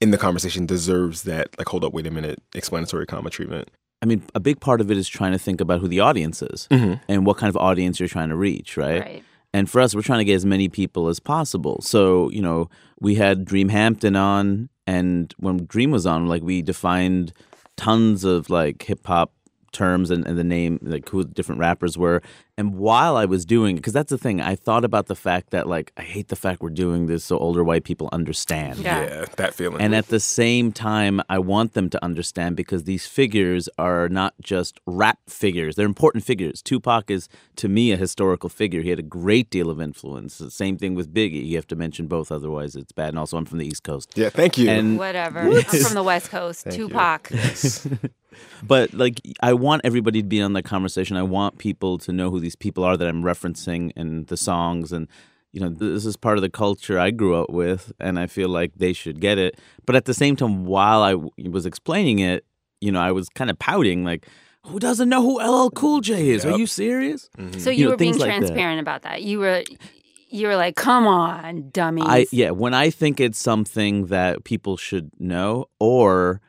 in 0.02 0.12
the 0.12 0.18
conversation 0.18 0.66
deserves 0.66 1.24
that, 1.24 1.50
like, 1.58 1.68
hold 1.68 1.84
up, 1.84 1.94
wait 1.94 2.08
a 2.08 2.12
minute, 2.12 2.42
explanatory 2.56 3.06
comma 3.06 3.30
treatment? 3.30 3.70
I 4.02 4.06
mean, 4.06 4.24
a 4.34 4.40
big 4.40 4.62
part 4.62 4.80
of 4.80 4.90
it 4.90 4.98
is 4.98 5.10
trying 5.10 5.34
to 5.34 5.40
think 5.40 5.60
about 5.60 5.82
who 5.82 5.88
the 5.88 6.00
audience 6.00 6.42
is 6.42 6.68
mm-hmm. 6.72 6.94
and 7.10 7.26
what 7.26 7.38
kind 7.38 7.50
of 7.50 7.58
audience 7.58 8.00
you're 8.00 8.08
trying 8.08 8.30
to 8.30 8.36
reach, 8.36 8.78
right? 8.78 9.02
Right. 9.02 9.24
And 9.54 9.70
for 9.70 9.82
us, 9.82 9.96
we're 9.96 10.04
trying 10.04 10.20
to 10.20 10.26
get 10.26 10.36
as 10.36 10.46
many 10.46 10.70
people 10.70 11.08
as 11.10 11.20
possible. 11.20 11.82
So, 11.82 12.30
you 12.30 12.42
know, 12.42 12.70
we 13.02 13.16
had 13.16 13.44
Dream 13.44 13.70
Hampton 13.70 14.16
on, 14.16 14.70
and 14.88 15.34
when 15.38 15.66
Dream 15.66 15.92
was 15.92 16.06
on, 16.06 16.28
like, 16.28 16.44
we 16.44 16.62
defined 16.62 17.34
tons 17.76 18.26
of 18.26 18.50
like 18.50 18.84
hip 18.84 19.08
hop 19.08 19.34
terms 19.72 20.12
and, 20.12 20.28
and 20.28 20.38
the 20.38 20.44
name, 20.44 20.80
like 20.82 21.08
who 21.10 21.24
different 21.24 21.60
rappers 21.60 21.98
were. 21.98 22.22
And 22.60 22.76
while 22.76 23.16
I 23.16 23.24
was 23.24 23.46
doing 23.46 23.78
it, 23.78 23.80
because 23.80 23.94
that's 23.94 24.10
the 24.10 24.18
thing, 24.18 24.42
I 24.42 24.54
thought 24.54 24.84
about 24.84 25.08
the 25.08 25.16
fact 25.16 25.52
that, 25.52 25.66
like, 25.66 25.94
I 25.96 26.02
hate 26.02 26.28
the 26.28 26.36
fact 26.36 26.62
we're 26.62 26.72
doing 26.72 27.06
this 27.06 27.24
so 27.24 27.38
older 27.38 27.64
white 27.64 27.86
people 27.86 28.10
understand. 28.12 28.80
Yeah. 28.80 29.02
Yeah, 29.02 29.26
that 29.38 29.54
feeling. 29.54 29.80
And 29.80 29.96
at 29.96 30.08
the 30.08 30.20
same 30.20 30.74
time, 30.74 31.22
I 31.30 31.40
want 31.40 31.74
them 31.74 31.90
to 31.92 32.04
understand 32.04 32.58
because 32.58 32.84
these 32.84 33.08
figures 33.08 33.70
are 33.78 34.10
not 34.10 34.34
just 34.42 34.78
rap 34.86 35.20
figures. 35.30 35.78
They're 35.78 35.86
important 35.86 36.26
figures. 36.26 36.62
Tupac 36.62 37.10
is, 37.10 37.30
to 37.56 37.70
me, 37.70 37.94
a 37.94 37.96
historical 37.96 38.50
figure. 38.50 38.82
He 38.82 38.90
had 38.90 39.00
a 39.00 39.04
great 39.04 39.50
deal 39.50 39.70
of 39.70 39.80
influence. 39.80 40.38
The 40.38 40.52
same 40.52 40.78
thing 40.78 40.96
with 40.96 41.14
Biggie. 41.14 41.46
You 41.46 41.56
have 41.56 41.68
to 41.68 41.78
mention 41.78 42.08
both, 42.08 42.30
otherwise, 42.30 42.76
it's 42.76 42.92
bad. 42.92 43.10
And 43.10 43.20
also, 43.20 43.38
I'm 43.38 43.46
from 43.46 43.60
the 43.60 43.68
East 43.68 43.84
Coast. 43.86 44.12
yeah, 44.16 44.28
thank 44.28 44.58
you. 44.58 44.70
And 44.70 45.00
Whatever. 45.00 45.40
I'm 45.50 45.64
from 45.64 45.94
the 45.94 46.04
West 46.04 46.30
Coast. 46.30 46.66
you. 46.66 46.90
Tupac. 46.90 47.32
But 48.64 48.94
like, 48.94 49.20
I 49.42 49.54
want 49.54 49.82
everybody 49.84 50.22
to 50.22 50.28
be 50.28 50.42
on 50.42 50.54
the 50.54 50.62
conversation. 50.62 51.18
I 51.18 51.24
want 51.24 51.58
people 51.58 51.98
to 52.00 52.12
know 52.12 52.30
who 52.30 52.40
these 52.40 52.49
people 52.56 52.84
are 52.84 52.98
that 52.98 53.08
I'm 53.08 53.24
referencing 53.24 53.92
in 53.96 54.26
the 54.26 54.38
songs, 54.38 54.92
and 54.92 55.08
you 55.52 55.60
know, 55.60 55.70
this 55.70 56.06
is 56.06 56.16
part 56.16 56.38
of 56.38 56.42
the 56.44 56.50
culture 56.50 57.00
I 57.00 57.10
grew 57.12 57.36
up 57.36 57.50
with, 57.50 57.92
and 58.00 58.20
I 58.20 58.28
feel 58.28 58.50
like 58.50 58.74
they 58.76 58.94
should 58.94 59.20
get 59.20 59.38
it. 59.40 59.60
But 59.86 59.96
at 59.96 60.06
the 60.06 60.14
same 60.14 60.36
time, 60.36 60.66
while 60.66 61.02
I 61.02 61.12
w- 61.14 61.32
was 61.50 61.66
explaining 61.66 62.20
it, 62.20 62.46
you 62.82 62.92
know, 62.92 63.00
I 63.02 63.12
was 63.12 63.30
kind 63.30 63.50
of 63.50 63.58
pouting, 63.58 64.04
like, 64.04 64.28
"Who 64.68 64.80
doesn't 64.80 65.10
know 65.10 65.22
who 65.24 65.40
LL 65.42 65.72
Cool 65.72 66.02
J 66.02 66.30
is? 66.30 66.46
Are 66.46 66.58
you 66.58 66.68
serious?" 66.68 67.30
Mm-hmm. 67.38 67.60
So 67.60 67.70
you, 67.72 67.78
You 67.78 67.86
know, 67.86 67.92
were 67.92 67.98
being 67.98 68.14
things 68.14 68.22
like 68.22 68.30
that. 68.30 68.38
transparent 68.40 68.80
about 68.80 69.02
that. 69.02 69.24
You 69.24 69.40
were 69.40 69.64
you 70.30 70.46
were 70.48 70.56
like, 70.56 70.76
"Come 70.76 71.08
on, 71.08 71.72
dummy 71.72 72.04
I 72.06 72.28
yeah, 72.32 72.52
when 72.52 72.76
I 72.76 72.92
think 72.92 73.20
it's 73.20 73.40
something 73.40 74.06
that 74.08 74.44
people 74.44 74.78
should 74.78 75.10
know, 75.20 75.66
or 75.80 76.42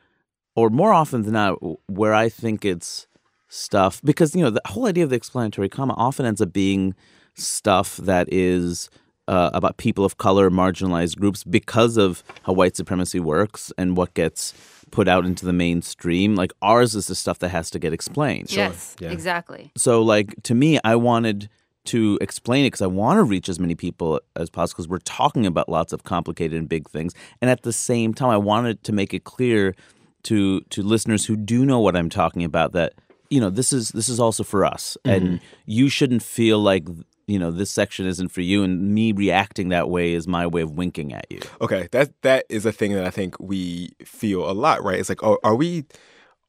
or 0.55 0.69
more 0.69 0.93
often 0.93 1.23
than 1.23 1.33
not, 1.33 1.53
where 1.87 2.13
I 2.13 2.29
think 2.29 2.63
it's 2.65 3.07
stuff 3.51 4.01
because 4.03 4.33
you 4.33 4.41
know 4.41 4.49
the 4.49 4.61
whole 4.65 4.87
idea 4.87 5.03
of 5.03 5.09
the 5.09 5.15
explanatory 5.15 5.67
comma 5.67 5.93
often 5.97 6.25
ends 6.25 6.41
up 6.41 6.53
being 6.53 6.95
stuff 7.33 7.97
that 7.97 8.31
is 8.31 8.89
uh, 9.27 9.49
about 9.53 9.77
people 9.77 10.03
of 10.03 10.17
color, 10.17 10.49
marginalized 10.49 11.17
groups, 11.17 11.43
because 11.43 11.97
of 11.97 12.23
how 12.43 12.53
white 12.53 12.75
supremacy 12.75 13.19
works 13.19 13.71
and 13.77 13.95
what 13.95 14.13
gets 14.13 14.53
put 14.89 15.07
out 15.07 15.25
into 15.25 15.45
the 15.45 15.53
mainstream. 15.53 16.35
Like 16.35 16.51
ours 16.61 16.95
is 16.95 17.07
the 17.07 17.15
stuff 17.15 17.39
that 17.39 17.49
has 17.49 17.69
to 17.71 17.79
get 17.79 17.93
explained. 17.93 18.51
yes, 18.51 18.95
yeah. 18.99 19.11
exactly. 19.11 19.71
So, 19.77 20.01
like 20.01 20.41
to 20.43 20.55
me, 20.55 20.79
I 20.83 20.95
wanted 20.95 21.49
to 21.83 22.17
explain 22.21 22.63
it 22.65 22.67
because 22.67 22.81
I 22.81 22.87
want 22.87 23.17
to 23.17 23.23
reach 23.23 23.49
as 23.49 23.59
many 23.59 23.73
people 23.73 24.21
as 24.35 24.49
possible 24.49 24.77
because 24.77 24.89
we're 24.89 24.99
talking 24.99 25.45
about 25.45 25.67
lots 25.67 25.93
of 25.93 26.03
complicated 26.03 26.57
and 26.57 26.69
big 26.69 26.89
things, 26.89 27.13
and 27.41 27.49
at 27.49 27.63
the 27.63 27.73
same 27.73 28.13
time, 28.13 28.29
I 28.29 28.37
wanted 28.37 28.83
to 28.83 28.91
make 28.91 29.13
it 29.13 29.23
clear 29.23 29.75
to 30.23 30.61
to 30.61 30.81
listeners 30.83 31.25
who 31.25 31.35
do 31.35 31.65
know 31.65 31.79
what 31.79 31.95
I'm 31.95 32.09
talking 32.09 32.43
about 32.43 32.73
that 32.73 32.93
you 33.31 33.39
know 33.39 33.49
this 33.49 33.73
is 33.73 33.89
this 33.89 34.09
is 34.09 34.19
also 34.19 34.43
for 34.43 34.65
us, 34.65 34.97
and 35.05 35.23
mm-hmm. 35.23 35.45
you 35.65 35.89
shouldn't 35.89 36.21
feel 36.21 36.59
like 36.59 36.85
you 37.27 37.39
know 37.39 37.49
this 37.49 37.71
section 37.71 38.05
isn't 38.05 38.27
for 38.27 38.41
you, 38.41 38.61
and 38.61 38.93
me 38.93 39.13
reacting 39.13 39.69
that 39.69 39.89
way 39.89 40.13
is 40.13 40.27
my 40.27 40.45
way 40.45 40.61
of 40.61 40.71
winking 40.71 41.13
at 41.13 41.25
you. 41.29 41.39
Okay, 41.61 41.87
that 41.91 42.11
that 42.21 42.45
is 42.49 42.65
a 42.65 42.73
thing 42.73 42.93
that 42.93 43.05
I 43.05 43.09
think 43.09 43.39
we 43.39 43.93
feel 44.03 44.49
a 44.49 44.51
lot, 44.51 44.83
right? 44.83 44.99
It's 44.99 45.09
like, 45.09 45.23
oh, 45.23 45.39
are 45.43 45.55
we 45.55 45.85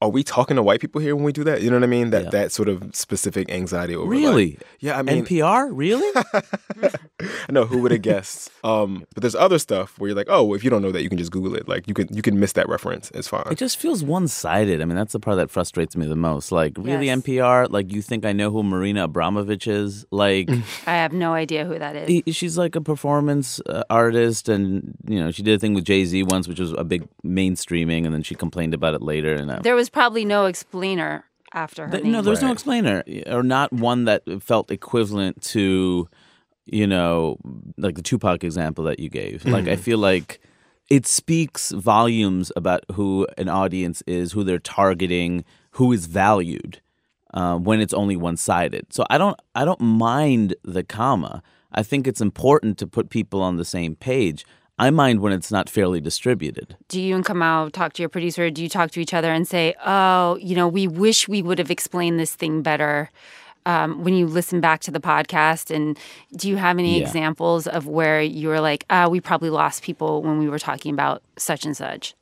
are 0.02 0.09
we 0.11 0.23
talking 0.23 0.56
to 0.56 0.62
white 0.62 0.80
people 0.80 1.00
here 1.00 1.14
when 1.16 1.25
we 1.25 1.32
do 1.32 1.44
that? 1.44 1.62
You 1.62 1.71
know 1.71 1.76
what 1.76 1.85
I 1.85 1.87
mean? 1.99 2.11
That 2.11 2.25
Yeah. 2.25 2.30
that 2.30 2.52
sort 2.52 2.68
of 2.68 2.82
specific 2.94 3.50
anxiety 3.50 3.94
over 3.97 4.06
like- 4.12 4.21
Really? 4.23 4.59
yeah, 4.80 4.99
I 4.99 5.02
mean, 5.02 5.25
NPR, 5.25 5.71
really? 5.73 6.11
I 7.49 7.52
know 7.52 7.64
who 7.64 7.78
would 7.82 7.92
have 7.92 8.02
guessed. 8.12 8.50
Um, 8.64 9.04
but 9.14 9.23
there's 9.23 9.35
other 9.35 9.59
stuff 9.59 9.99
where 9.99 10.09
you're 10.09 10.16
like, 10.16 10.26
oh, 10.28 10.54
if 10.54 10.64
you 10.64 10.71
don't 10.71 10.82
know 10.82 10.92
that, 10.92 11.02
you 11.02 11.09
can 11.09 11.18
just 11.18 11.30
Google 11.32 11.54
it. 11.54 11.68
Like 11.68 11.87
you 11.88 11.94
can 11.94 12.09
you 12.14 12.23
can 12.23 12.38
miss 12.40 12.52
that 12.54 12.68
reference. 12.68 13.11
It's 13.14 13.28
fine. 13.28 13.44
It 13.50 13.59
just 13.59 13.76
feels 13.78 14.02
one 14.04 14.28
sided. 14.28 14.80
I 14.82 14.85
mean, 14.85 14.97
that's 14.97 15.12
the 15.12 15.21
part 15.21 15.37
that 15.37 15.50
frustrates 15.50 15.97
me 15.97 16.06
the 16.06 16.16
most. 16.16 16.52
Like, 16.52 16.73
really, 16.78 17.06
Yes. 17.06 17.21
NPR? 17.23 17.71
Like, 17.71 17.92
you 17.92 18.02
think 18.02 18.25
I 18.25 18.32
know 18.32 18.50
who 18.50 18.62
Marina 18.62 19.04
Abramovich 19.04 19.66
is? 19.66 20.04
Like, 20.11 20.50
I 20.87 20.94
have 21.04 21.12
no 21.12 21.32
idea 21.32 21.64
who 21.64 21.78
that 21.78 21.94
is. 21.97 22.09
he- 22.09 22.32
she's 22.32 22.59
like 22.59 22.75
a 22.76 22.80
performance 22.80 23.61
uh, 23.66 23.85
artist, 23.90 24.49
and 24.49 24.94
you 25.06 25.18
know, 25.21 25.30
she 25.30 25.42
did 25.42 25.54
a 25.54 25.59
thing 25.59 25.75
with 25.75 25.85
Jay 25.85 26.04
Z 26.04 26.23
once, 26.25 26.49
which 26.49 26.59
was 26.61 26.73
a 26.73 26.85
big 26.85 27.06
mainstreaming, 27.25 28.04
and 28.04 28.12
then 28.14 28.23
she 28.23 28.35
complained 28.35 28.75
about 28.75 28.94
it 28.94 29.02
later. 29.02 29.35
And 29.35 29.50
uh, 29.50 29.61
There 29.62 29.76
was 29.76 29.88
probably 29.92 30.25
no 30.25 30.46
explainer 30.46 31.25
after 31.54 31.87
her 31.87 31.92
th- 31.92 32.04
name. 32.04 32.12
no, 32.12 32.22
there's 32.22 32.40
no 32.40 32.49
Right. 32.49 32.52
explainer, 32.54 33.04
or 33.26 33.42
not 33.42 33.72
one 33.72 34.04
that 34.06 34.22
felt 34.42 34.70
equivalent 34.70 35.42
to, 35.42 36.08
you 36.66 36.87
know, 36.87 37.37
like 37.76 37.94
the 37.94 38.02
Tupac 38.02 38.42
example 38.44 38.84
that 38.84 38.99
you 38.99 39.08
gave. 39.08 39.44
Like, 39.44 39.68
I 39.68 39.76
feel 39.76 39.99
like 39.99 40.40
it 40.90 41.06
speaks 41.06 41.70
volumes 41.72 42.50
about 42.56 42.84
who 42.92 43.26
an 43.38 43.49
audience 43.49 44.02
is, 44.06 44.32
who 44.32 44.44
they're 44.44 44.58
targeting, 44.58 45.44
who 45.72 45.92
is 45.92 46.06
valued. 46.06 46.80
Uh, 47.34 47.56
when 47.56 47.80
it's 47.80 47.94
only 47.94 48.14
one 48.14 48.37
sided, 48.37 48.84
so 48.92 49.06
I 49.08 49.16
don't 49.16 49.40
I 49.54 49.64
don't 49.64 49.80
mind 49.80 50.54
the 50.64 50.84
comma. 50.84 51.42
I 51.72 51.82
think 51.82 52.06
it's 52.06 52.20
important 52.20 52.76
to 52.76 52.87
put 52.87 53.08
people 53.08 53.40
on 53.40 53.56
the 53.56 53.64
same 53.64 53.96
page. 53.96 54.44
I 54.82 54.90
mind 54.90 55.20
when 55.20 55.32
it's 55.32 55.52
not 55.52 55.68
fairly 55.70 56.00
distributed. 56.00 56.76
Do 56.88 57.00
you 57.00 57.14
and 57.14 57.24
Kamau 57.24 57.70
talk 57.70 57.92
to 57.94 58.02
your 58.02 58.08
producer? 58.08 58.50
Do 58.50 58.60
you 58.64 58.68
talk 58.68 58.90
to 58.92 59.00
each 59.00 59.14
other 59.14 59.30
and 59.32 59.46
say, 59.46 59.74
"Oh, 59.86 60.36
you 60.48 60.56
know, 60.56 60.66
we 60.66 60.88
wish 60.88 61.28
we 61.28 61.40
would 61.40 61.58
have 61.60 61.70
explained 61.70 62.18
this 62.18 62.34
thing 62.34 62.62
better"? 62.62 63.10
Um, 63.64 64.02
when 64.02 64.14
you 64.14 64.26
listen 64.26 64.60
back 64.60 64.80
to 64.80 64.90
the 64.90 64.98
podcast, 64.98 65.72
and 65.72 65.96
do 66.34 66.48
you 66.48 66.56
have 66.56 66.80
any 66.80 66.94
Yeah. 66.98 67.04
examples 67.06 67.68
of 67.68 67.86
where 67.86 68.20
you 68.20 68.48
were 68.48 68.60
like, 68.60 68.84
"Ah, 68.90 69.06
we 69.06 69.20
probably 69.20 69.50
lost 69.50 69.84
people 69.84 70.20
when 70.20 70.40
we 70.40 70.48
were 70.48 70.58
talking 70.58 70.92
about 70.92 71.22
such 71.36 71.64
and 71.64 71.76
such"? 71.76 72.16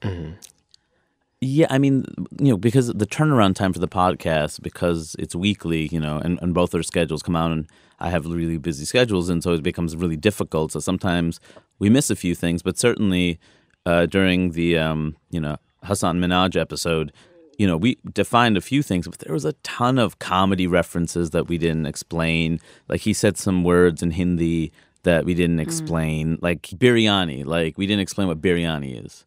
Yeah, 1.41 1.67
I 1.71 1.79
mean, 1.79 2.05
you 2.39 2.51
know, 2.51 2.59
because 2.59 2.89
the 2.89 3.07
turnaround 3.07 3.55
time 3.55 3.73
for 3.73 3.79
the 3.79 3.89
podcast, 3.89 4.61
because 4.61 5.17
it's 5.19 5.35
weekly, 5.35 5.89
you 5.91 5.99
know, 5.99 6.19
and, 6.19 6.39
and 6.43 6.53
both 6.53 6.73
their 6.73 6.83
schedules 6.83 7.23
come 7.23 7.35
out, 7.37 7.51
and 7.53 7.65
I 7.99 8.11
have 8.11 8.27
really 8.27 8.59
busy 8.59 8.85
schedules, 8.85 9.31
and 9.31 9.43
so 9.43 9.55
it 9.55 9.63
becomes 9.63 9.97
really 9.97 10.17
difficult. 10.19 10.73
So 10.73 10.81
sometimes 10.81 11.41
we 11.81 11.91
miss 11.91 12.11
a 12.11 12.17
few 12.17 12.37
things, 12.37 12.63
but 12.63 12.79
certainly 12.79 13.41
uh, 13.85 14.07
during 14.07 14.53
the, 14.53 14.79
um, 14.79 15.17
you 15.31 15.41
know, 15.41 15.57
Hasan 15.85 16.21
Minhaj 16.21 16.55
episode, 16.61 17.13
you 17.59 17.67
know, 17.67 17.77
we 17.77 17.99
defined 18.13 18.57
a 18.57 18.61
few 18.61 18.83
things, 18.83 19.09
but 19.09 19.19
there 19.19 19.33
was 19.33 19.45
a 19.45 19.55
ton 19.65 19.99
of 19.99 20.19
comedy 20.19 20.67
references 20.67 21.31
that 21.31 21.49
we 21.49 21.59
didn't 21.59 21.87
explain. 21.87 22.61
Like 22.89 23.01
he 23.01 23.13
said 23.13 23.37
some 23.37 23.65
words 23.65 24.03
in 24.03 24.13
Hindi 24.13 24.73
that 25.03 25.25
we 25.25 25.35
didn't 25.35 25.61
explain, 25.61 26.39
like 26.41 26.63
biryani. 26.63 27.45
Like 27.45 27.77
we 27.77 27.87
didn't 27.87 28.01
explain 28.03 28.29
what 28.29 28.41
biryani 28.41 29.05
is. 29.05 29.25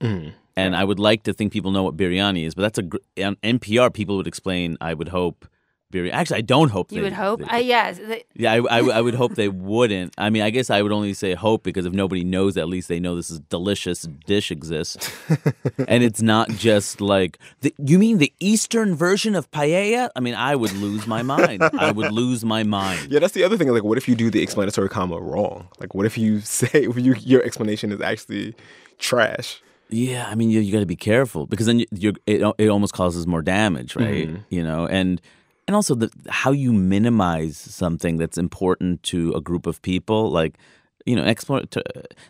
And 0.55 0.75
I 0.75 0.83
would 0.83 0.99
like 0.99 1.23
to 1.23 1.33
think 1.33 1.51
people 1.51 1.71
know 1.71 1.83
what 1.83 1.97
biryani 1.97 2.45
is, 2.45 2.53
but 2.53 2.61
that's 2.61 2.77
a 2.79 3.25
on 3.25 3.35
NPR. 3.37 3.91
People 3.91 4.17
would 4.17 4.27
explain. 4.27 4.77
I 4.79 4.93
would 4.93 5.07
hope 5.09 5.47
biryani. 5.93 6.11
Actually, 6.11 6.39
I 6.39 6.41
don't 6.41 6.69
hope. 6.69 6.91
You 6.91 6.97
they, 6.97 7.03
would 7.03 7.13
hope, 7.13 7.39
they- 7.39 7.45
uh, 7.45 7.57
yes. 7.57 7.97
th- 7.97 8.25
yeah, 8.35 8.53
I, 8.53 8.79
I, 8.79 8.79
I 8.79 9.01
would 9.01 9.13
hope 9.15 9.35
they 9.35 9.47
wouldn't. 9.47 10.13
I 10.17 10.29
mean, 10.29 10.41
I 10.41 10.49
guess 10.49 10.69
I 10.69 10.81
would 10.81 10.91
only 10.91 11.13
say 11.13 11.33
hope 11.35 11.63
because 11.63 11.85
if 11.85 11.93
nobody 11.93 12.23
knows, 12.23 12.57
at 12.57 12.67
least 12.67 12.87
they 12.89 12.99
know 12.99 13.15
this 13.15 13.29
is 13.29 13.39
delicious 13.39 14.01
dish 14.25 14.51
exists, 14.51 15.09
and 15.87 16.03
it's 16.03 16.21
not 16.21 16.49
just 16.49 16.99
like 16.99 17.37
the, 17.61 17.73
you 17.77 17.99
mean 17.99 18.17
the 18.17 18.33
Eastern 18.39 18.95
version 18.95 19.35
of 19.35 19.49
paella. 19.51 20.09
I 20.15 20.19
mean, 20.19 20.33
I 20.35 20.55
would 20.55 20.73
lose 20.73 21.07
my 21.07 21.21
mind. 21.21 21.63
I 21.63 21.91
would 21.91 22.11
lose 22.11 22.43
my 22.43 22.63
mind. 22.63 23.11
Yeah, 23.11 23.19
that's 23.19 23.33
the 23.33 23.43
other 23.43 23.57
thing. 23.57 23.69
Like, 23.69 23.83
what 23.83 23.97
if 23.97 24.07
you 24.09 24.15
do 24.15 24.29
the 24.29 24.41
explanatory 24.41 24.89
comma 24.89 25.19
wrong? 25.19 25.67
Like, 25.79 25.93
what 25.93 26.05
if 26.05 26.17
you 26.17 26.39
say 26.59 26.69
if 26.73 26.97
you, 26.97 27.15
your 27.19 27.43
explanation 27.43 27.91
is 27.91 28.01
actually 28.01 28.55
trash? 28.99 29.61
Yeah, 29.89 30.27
I 30.27 30.33
mean, 30.35 30.49
you, 30.49 30.59
you 30.59 30.71
got 30.73 30.79
to 30.79 30.87
be 30.87 30.95
careful 30.95 31.45
because 31.45 31.67
then 31.67 31.79
you, 31.79 31.85
you're, 31.91 32.13
it 32.25 32.41
it 32.57 32.67
almost 32.69 32.93
causes 32.93 33.27
more 33.27 33.43
damage, 33.43 33.95
right? 33.95 34.27
Mm-hmm. 34.27 34.41
You 34.49 34.63
know, 34.63 34.87
and 34.87 35.21
and 35.67 35.75
also 35.75 35.95
the 35.95 36.09
how 36.29 36.51
you 36.51 36.73
minimize 36.73 37.57
something 37.57 38.17
that's 38.17 38.37
important 38.37 39.03
to 39.03 39.31
a 39.33 39.41
group 39.41 39.65
of 39.65 39.81
people, 39.81 40.29
like 40.31 40.57
you 41.05 41.17
know, 41.17 41.23
explore, 41.25 41.61
to, 41.65 41.83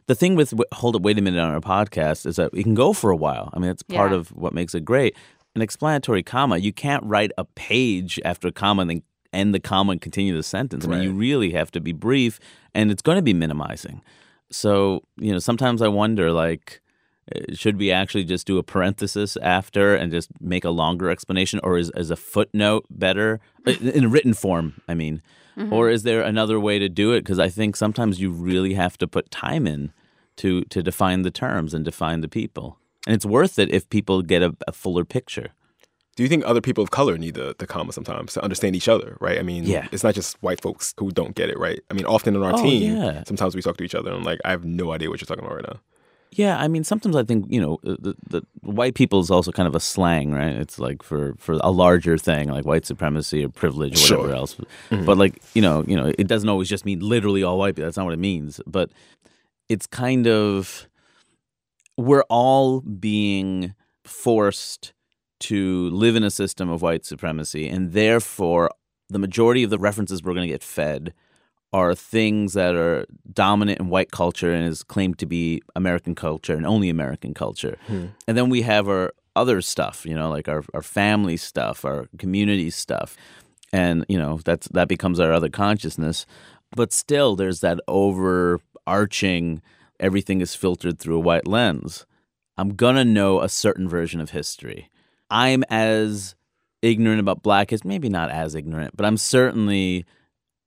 the 0.07 0.15
thing 0.15 0.35
with 0.35 0.51
hold 0.73 0.95
up, 0.95 1.03
wait 1.03 1.19
a 1.19 1.21
minute 1.21 1.39
on 1.39 1.53
our 1.53 1.61
podcast 1.61 2.25
is 2.25 2.37
that 2.37 2.51
we 2.53 2.63
can 2.63 2.73
go 2.73 2.91
for 2.91 3.11
a 3.11 3.15
while. 3.15 3.51
I 3.53 3.59
mean, 3.59 3.67
that's 3.67 3.83
part 3.83 4.11
Yeah. 4.11 4.17
of 4.17 4.29
what 4.29 4.51
makes 4.53 4.73
it 4.73 4.83
great. 4.83 5.15
An 5.55 5.61
explanatory 5.61 6.23
comma, 6.23 6.57
you 6.57 6.73
can't 6.73 7.03
write 7.03 7.31
a 7.37 7.45
page 7.45 8.19
after 8.25 8.47
a 8.47 8.51
comma 8.51 8.81
and 8.81 8.89
then 8.89 9.03
end 9.31 9.53
the 9.53 9.59
comma 9.59 9.91
and 9.91 10.01
continue 10.01 10.35
the 10.35 10.41
sentence. 10.41 10.85
I 10.85 10.87
mean, 10.87 11.03
you 11.03 11.11
really 11.13 11.51
have 11.51 11.69
to 11.71 11.79
be 11.81 11.91
brief, 11.91 12.39
and 12.73 12.89
it's 12.89 13.03
going 13.03 13.17
to 13.17 13.21
be 13.21 13.33
minimizing. 13.33 14.01
So 14.49 15.03
you 15.17 15.31
know, 15.31 15.39
sometimes 15.39 15.81
I 15.81 15.87
wonder, 15.87 16.31
like. 16.31 16.79
Uh, 17.33 17.53
Should 17.53 17.77
we 17.77 17.91
actually 17.91 18.23
just 18.25 18.45
do 18.47 18.57
a 18.57 18.63
parenthesis 18.63 19.37
after 19.41 19.95
and 19.95 20.11
just 20.11 20.29
make 20.41 20.65
a 20.65 20.69
longer 20.69 21.09
explanation, 21.09 21.59
or 21.63 21.77
is, 21.77 21.91
is 21.95 22.11
a 22.11 22.15
footnote 22.15 22.85
better 22.89 23.39
Uh, 23.65 23.71
in 23.93 24.11
written 24.11 24.33
form? 24.33 24.81
I 24.87 24.93
mean, 24.93 25.21
or 25.71 25.89
is 25.89 26.03
there 26.03 26.21
another 26.21 26.59
way 26.59 26.79
to 26.79 26.89
do 26.89 27.13
it? 27.13 27.21
Because 27.21 27.39
I 27.39 27.49
think 27.49 27.75
sometimes 27.75 28.19
you 28.19 28.31
really 28.31 28.73
have 28.73 28.97
to 28.97 29.07
put 29.07 29.29
time 29.31 29.67
in 29.67 29.91
to 30.37 30.63
to 30.73 30.81
define 30.81 31.21
the 31.21 31.31
terms 31.31 31.73
and 31.73 31.85
define 31.85 32.21
the 32.21 32.27
people, 32.27 32.77
and 33.05 33.15
it's 33.15 33.25
worth 33.25 33.59
it 33.59 33.69
if 33.71 33.87
people 33.89 34.21
get 34.23 34.41
a, 34.41 34.55
a 34.67 34.71
fuller 34.71 35.05
picture. 35.05 35.49
Do 36.15 36.23
you 36.23 36.29
think 36.29 36.43
other 36.45 36.61
people 36.61 36.83
of 36.83 36.89
color 36.91 37.17
need 37.17 37.33
the, 37.33 37.55
the 37.57 37.65
comma 37.65 37.91
sometimes 37.91 38.33
to 38.33 38.43
understand 38.43 38.75
each 38.75 38.87
other, 38.87 39.17
right? 39.19 39.39
I 39.39 39.43
mean, 39.43 39.63
Yeah. 39.63 39.87
it's 39.91 40.03
not 40.03 40.13
just 40.15 40.37
white 40.43 40.61
folks 40.61 40.93
who 40.99 41.09
don't 41.11 41.33
get 41.35 41.49
it, 41.49 41.57
right? 41.57 41.79
I 41.89 41.93
mean, 41.95 42.05
often 42.05 42.35
on 42.35 42.43
our 42.43 42.53
Oh, 42.53 42.61
team, 42.63 42.95
yeah. 42.97 43.23
sometimes 43.25 43.55
we 43.55 43.61
talk 43.63 43.77
to 43.77 43.83
each 43.83 43.95
other 43.95 44.09
and 44.11 44.17
I'm 44.19 44.23
like, 44.31 44.39
I 44.45 44.51
have 44.51 44.63
no 44.63 44.91
idea 44.95 45.09
what 45.09 45.19
you're 45.21 45.25
talking 45.31 45.43
about 45.43 45.55
right 45.55 45.65
now. 45.73 45.79
Yeah, 46.35 46.57
I 46.57 46.67
mean, 46.67 46.83
sometimes 46.83 47.15
I 47.15 47.23
think 47.23 47.45
you 47.49 47.61
know 47.61 47.79
the, 47.83 48.15
the 48.29 48.41
white 48.61 48.95
people 48.95 49.19
is 49.19 49.29
also 49.31 49.51
kind 49.51 49.67
of 49.67 49.75
a 49.75 49.79
slang, 49.79 50.31
right? 50.31 50.55
It's 50.55 50.79
like 50.79 51.03
for 51.03 51.33
for 51.37 51.53
a 51.61 51.71
larger 51.71 52.17
thing, 52.17 52.49
like 52.49 52.65
white 52.65 52.85
supremacy 52.85 53.43
or 53.45 53.49
privilege 53.49 53.97
or 54.11 54.17
whatever 54.17 54.29
Sure. 54.29 54.35
else. 54.35 54.55
Mm-hmm. 54.55 55.05
But 55.05 55.17
like 55.17 55.41
you 55.53 55.61
know, 55.61 55.83
you 55.87 55.95
know, 55.95 56.11
it 56.17 56.27
doesn't 56.27 56.49
always 56.49 56.69
just 56.69 56.85
mean 56.85 56.99
literally 56.99 57.43
all 57.43 57.57
white 57.57 57.75
people. 57.75 57.85
That's 57.87 57.97
not 57.97 58.05
what 58.05 58.13
it 58.13 58.19
means. 58.19 58.59
But 58.65 58.89
it's 59.69 59.87
kind 59.87 60.27
of 60.27 60.87
we're 61.97 62.23
all 62.29 62.81
being 62.81 63.75
forced 64.03 64.93
to 65.41 65.89
live 65.89 66.15
in 66.15 66.23
a 66.23 66.31
system 66.31 66.69
of 66.69 66.81
white 66.81 67.05
supremacy, 67.05 67.67
and 67.67 67.91
therefore 67.93 68.71
the 69.09 69.19
majority 69.19 69.63
of 69.63 69.69
the 69.69 69.77
references 69.77 70.23
we're 70.23 70.33
going 70.33 70.47
to 70.47 70.53
get 70.53 70.63
fed 70.63 71.13
are 71.73 71.95
things 71.95 72.53
that 72.53 72.75
are 72.75 73.05
dominant 73.33 73.79
in 73.79 73.89
white 73.89 74.11
culture 74.11 74.53
and 74.53 74.67
is 74.67 74.83
claimed 74.83 75.17
to 75.17 75.25
be 75.25 75.61
American 75.75 76.13
culture 76.13 76.53
and 76.53 76.67
only 76.67 76.87
American 76.87 77.33
culture. 77.33 77.77
Hmm. 77.87 78.07
And 78.27 78.37
then 78.37 78.49
we 78.49 78.61
have 78.61 78.87
our 78.87 79.11
other 79.35 79.59
stuff, 79.61 80.05
you 80.05 80.13
know, 80.13 80.29
like 80.29 80.47
our, 80.47 80.63
our 80.75 80.83
family 80.83 81.35
stuff, 81.35 81.83
our 81.83 82.07
community 82.19 82.69
stuff. 82.69 83.17
And, 83.71 84.05
you 84.07 84.19
know, 84.19 84.39
that's 84.45 84.67
that 84.69 84.87
becomes 84.87 85.19
our 85.19 85.33
other 85.33 85.49
consciousness. 85.49 86.27
But 86.75 86.93
still 86.93 87.35
there's 87.35 87.61
that 87.61 87.79
overarching 87.87 89.61
everything 89.99 90.41
is 90.41 90.53
filtered 90.53 90.99
through 90.99 91.17
a 91.17 91.21
white 91.21 91.47
lens. 91.47 92.05
I'm 92.55 92.75
gonna 92.75 93.05
know 93.05 93.41
a 93.41 93.49
certain 93.49 93.89
version 93.89 94.21
of 94.21 94.29
history. 94.29 94.89
I'm 95.31 95.63
as 95.69 96.35
ignorant 96.83 97.19
about 97.19 97.41
black 97.41 97.71
history, 97.71 97.89
maybe 97.89 98.09
not 98.09 98.29
as 98.29 98.53
ignorant, 98.53 98.95
but 98.95 99.07
I'm 99.07 99.17
certainly 99.17 100.05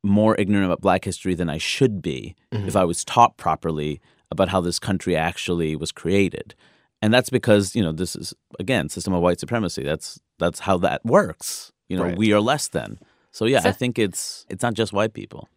more 0.03 0.37
ignorant 0.39 0.67
about 0.67 0.81
black 0.81 1.05
history 1.05 1.35
than 1.35 1.49
I 1.49 1.59
should 1.59 2.01
be 2.01 2.35
if 2.53 2.61
mm-hmm. 2.61 2.77
I 2.77 2.85
was 2.85 3.05
taught 3.05 3.37
properly 3.37 4.01
about 4.31 4.49
how 4.49 4.61
this 4.61 4.79
country 4.79 5.17
actually 5.17 5.77
was 5.77 5.93
created. 5.93 6.55
And 7.03 7.13
that's 7.13 7.31
because, 7.31 7.75
you 7.77 7.83
know, 7.83 7.93
this 7.93 8.17
is 8.17 8.35
again, 8.59 8.89
system 8.89 9.13
of 9.13 9.23
white 9.23 9.41
supremacy. 9.41 9.83
That's 9.83 10.21
that's 10.39 10.61
how 10.61 10.79
that 10.79 11.05
works. 11.05 11.73
You 11.89 11.97
know, 11.97 12.05
Right. 12.05 12.19
we 12.19 12.33
are 12.33 12.41
less 12.41 12.69
than. 12.69 12.99
So 13.31 13.45
yeah, 13.45 13.61
So- 13.61 13.69
I 13.69 13.73
think 13.73 13.99
it's 13.99 14.47
it's 14.49 14.63
not 14.63 14.75
just 14.75 14.93
white 14.93 15.13
people. 15.13 15.49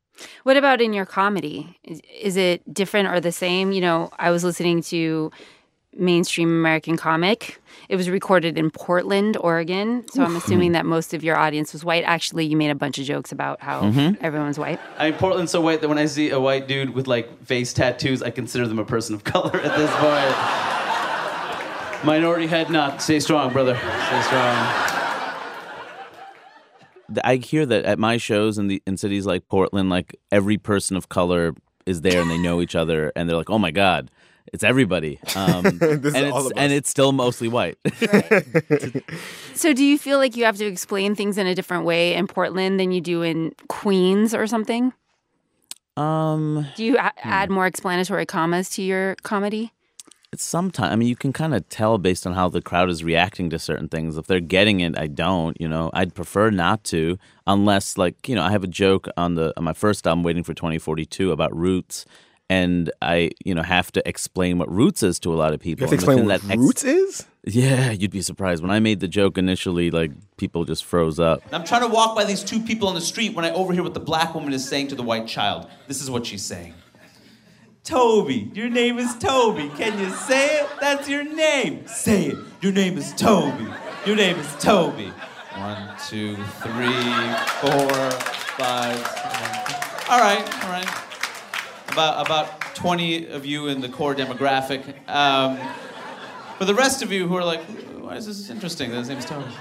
What 0.43 0.57
about 0.57 0.81
in 0.81 0.91
your 0.91 1.05
comedy? 1.05 1.77
Is, 1.83 2.01
is 2.21 2.35
it 2.35 2.73
different 2.73 3.07
or 3.07 3.21
the 3.21 3.31
same? 3.31 3.71
You 3.71 3.79
know, 3.79 4.09
I 4.19 4.31
was 4.31 4.43
listening 4.43 4.81
to 4.83 5.31
mainstream 5.95 6.49
American 6.49 6.97
comic. 6.97 7.59
It 7.87 7.95
was 7.95 8.09
recorded 8.09 8.57
in 8.57 8.69
Portland, 8.69 9.37
Oregon. 9.37 10.05
So 10.11 10.23
I'm 10.23 10.35
assuming 10.35 10.73
that 10.73 10.85
most 10.85 11.13
of 11.13 11.23
your 11.23 11.37
audience 11.37 11.73
was 11.73 11.83
white. 11.83 12.03
Actually, 12.03 12.45
you 12.45 12.55
made 12.55 12.69
a 12.69 12.75
bunch 12.75 12.99
of 12.99 13.05
jokes 13.05 13.31
about 13.31 13.61
how 13.61 13.81
mm-hmm. 13.81 14.23
everyone's 14.23 14.59
white. 14.59 14.79
I 14.97 15.09
mean, 15.09 15.19
Portland's 15.19 15.51
so 15.51 15.61
white 15.61 15.81
that 15.81 15.87
when 15.87 15.97
I 15.97 16.05
see 16.05 16.29
a 16.29 16.39
white 16.39 16.67
dude 16.67 16.91
with 16.91 17.07
like 17.07 17.43
face 17.45 17.73
tattoos, 17.73 18.21
I 18.21 18.29
consider 18.29 18.67
them 18.67 18.79
a 18.79 18.85
person 18.85 19.15
of 19.15 19.23
color 19.25 19.55
at 19.55 19.77
this 19.77 19.91
point. 19.95 20.35
Minority 22.05 22.47
head 22.47 22.69
not. 22.69 23.01
Stay 23.01 23.19
strong, 23.19 23.51
brother. 23.51 23.75
Stay 23.75 24.21
strong. 24.21 24.95
I 27.23 27.37
hear 27.37 27.65
that 27.65 27.85
at 27.85 27.97
my 27.97 28.17
shows 28.17 28.57
in 28.57 28.67
the 28.67 28.83
in 28.85 28.95
cities 28.95 29.25
like 29.25 29.47
Portland, 29.47 29.89
like 29.89 30.15
every 30.31 30.57
person 30.57 30.95
of 30.95 31.09
color 31.09 31.55
is 31.85 32.01
there 32.01 32.21
and 32.21 32.29
they 32.29 32.37
know 32.37 32.61
each 32.61 32.75
other 32.75 33.11
and 33.15 33.27
they're 33.27 33.35
like, 33.35 33.49
oh 33.49 33.57
my 33.57 33.71
god, 33.71 34.11
it's 34.53 34.63
everybody. 34.63 35.19
Um, 35.35 35.63
This 35.79 35.79
and 35.79 36.05
is 36.05 36.15
it's 36.15 36.31
all 36.33 36.47
of 36.47 36.53
and 36.55 36.71
it's 36.73 36.89
still 36.89 37.11
mostly 37.11 37.47
white. 37.47 37.77
So 39.53 39.73
do 39.73 39.83
you 39.83 39.97
feel 39.97 40.19
like 40.19 40.37
you 40.37 40.45
have 40.45 40.55
to 40.57 40.65
explain 40.65 41.15
things 41.15 41.37
in 41.37 41.45
a 41.45 41.53
different 41.53 41.83
way 41.83 42.13
in 42.13 42.27
Portland 42.27 42.79
than 42.79 42.91
you 42.93 43.01
do 43.01 43.21
in 43.23 43.53
Queens 43.67 44.33
or 44.33 44.47
something? 44.47 44.93
um, 45.97 46.65
Do 46.77 46.83
you 46.85 46.97
a- 46.97 47.11
add 47.27 47.49
more 47.49 47.65
explanatory 47.67 48.25
commas 48.25 48.69
to 48.71 48.81
your 48.81 49.15
comedy? 49.23 49.71
it's 50.31 50.43
sometimes 50.43 50.93
I 50.93 50.95
mean 50.95 51.07
you 51.09 51.15
can 51.15 51.33
kind 51.33 51.55
of 51.55 51.67
tell 51.69 51.97
based 51.97 52.27
on 52.27 52.33
how 52.33 52.47
the 52.49 52.61
crowd 52.61 52.87
is 52.89 53.03
reacting 53.03 53.49
to 53.49 53.57
certain 53.57 53.89
things. 53.89 54.15
If 54.15 54.27
they're 54.27 54.39
getting 54.39 54.79
it, 54.79 54.95
I 54.97 55.07
don't. 55.07 55.59
You 55.59 55.67
know, 55.67 55.89
I'd 55.91 56.13
prefer 56.13 56.51
not 56.51 56.83
to 56.85 57.17
unless 57.47 57.97
like 57.97 58.29
you 58.29 58.35
know 58.35 58.43
I 58.43 58.51
have 58.51 58.63
a 58.63 58.67
joke 58.67 59.07
on 59.17 59.33
the 59.35 59.51
on 59.57 59.63
my 59.63 59.73
first 59.73 60.05
album, 60.05 60.23
Waiting 60.23 60.43
for 60.43 60.53
2042, 60.53 61.31
about 61.31 61.53
roots. 61.55 62.05
And 62.49 62.91
I, 63.01 63.29
you 63.45 63.53
know, 63.53 63.61
have 63.61 63.91
to 63.91 64.07
explain 64.09 64.57
what 64.57 64.71
roots 64.71 65.03
is 65.03 65.19
to 65.19 65.31
a 65.31 65.37
lot 65.37 65.53
of 65.53 65.59
people. 65.59 65.81
You 65.81 65.91
have 65.91 65.91
to 65.91 65.95
explain 65.95 66.25
what 66.25 66.41
that 66.41 66.49
ex- 66.49 66.59
roots 66.59 66.83
is? 66.83 67.27
Yeah, 67.43 67.91
you'd 67.91 68.11
be 68.11 68.23
surprised. 68.23 68.63
When 68.63 68.71
I 68.71 68.79
made 68.79 68.99
the 68.99 69.07
joke 69.07 69.37
initially, 69.37 69.91
like 69.91 70.11
people 70.37 70.65
just 70.65 70.83
froze 70.83 71.19
up. 71.19 71.41
I'm 71.51 71.63
trying 71.63 71.81
to 71.81 71.87
walk 71.87 72.15
by 72.15 72.23
these 72.25 72.43
two 72.43 72.59
people 72.59 72.87
on 72.87 72.95
the 72.95 73.01
street 73.01 73.35
when 73.35 73.45
I 73.45 73.51
overhear 73.51 73.83
what 73.83 73.93
the 73.93 73.99
black 73.99 74.33
woman 74.33 74.51
is 74.51 74.67
saying 74.67 74.87
to 74.87 74.95
the 74.95 75.03
white 75.03 75.27
child. 75.27 75.67
This 75.87 76.01
is 76.01 76.09
what 76.09 76.25
she's 76.25 76.43
saying. 76.43 76.73
Toby, 77.83 78.51
your 78.53 78.69
name 78.69 78.99
is 78.99 79.15
Toby. 79.17 79.69
Can 79.69 79.97
you 79.99 80.09
say 80.09 80.59
it? 80.59 80.69
That's 80.79 81.07
your 81.07 81.23
name. 81.23 81.87
Say 81.87 82.27
it. 82.27 82.37
Your 82.61 82.71
name 82.71 82.97
is 82.97 83.13
Toby. 83.13 83.67
Your 84.05 84.15
name 84.15 84.37
is 84.37 84.55
Toby. 84.59 85.11
One, 85.55 85.89
two, 86.07 86.35
three, 86.35 86.93
four, 87.61 88.11
five. 88.57 88.97
Seven. 88.97 90.09
All 90.09 90.19
right, 90.19 90.63
all 90.63 90.69
right. 90.71 91.08
About 91.91 92.25
about 92.25 92.75
20 92.75 93.27
of 93.27 93.45
you 93.45 93.67
in 93.67 93.81
the 93.81 93.89
core 93.89 94.15
demographic. 94.15 94.83
Um, 95.09 95.59
for 96.57 96.65
the 96.65 96.75
rest 96.75 97.01
of 97.01 97.11
you 97.11 97.27
who 97.27 97.35
are 97.35 97.43
like, 97.43 97.61
why 97.99 98.15
is 98.15 98.25
this 98.25 98.49
interesting? 98.49 98.91
His 98.91 99.09
name's 99.09 99.25
Toby. 99.25 99.51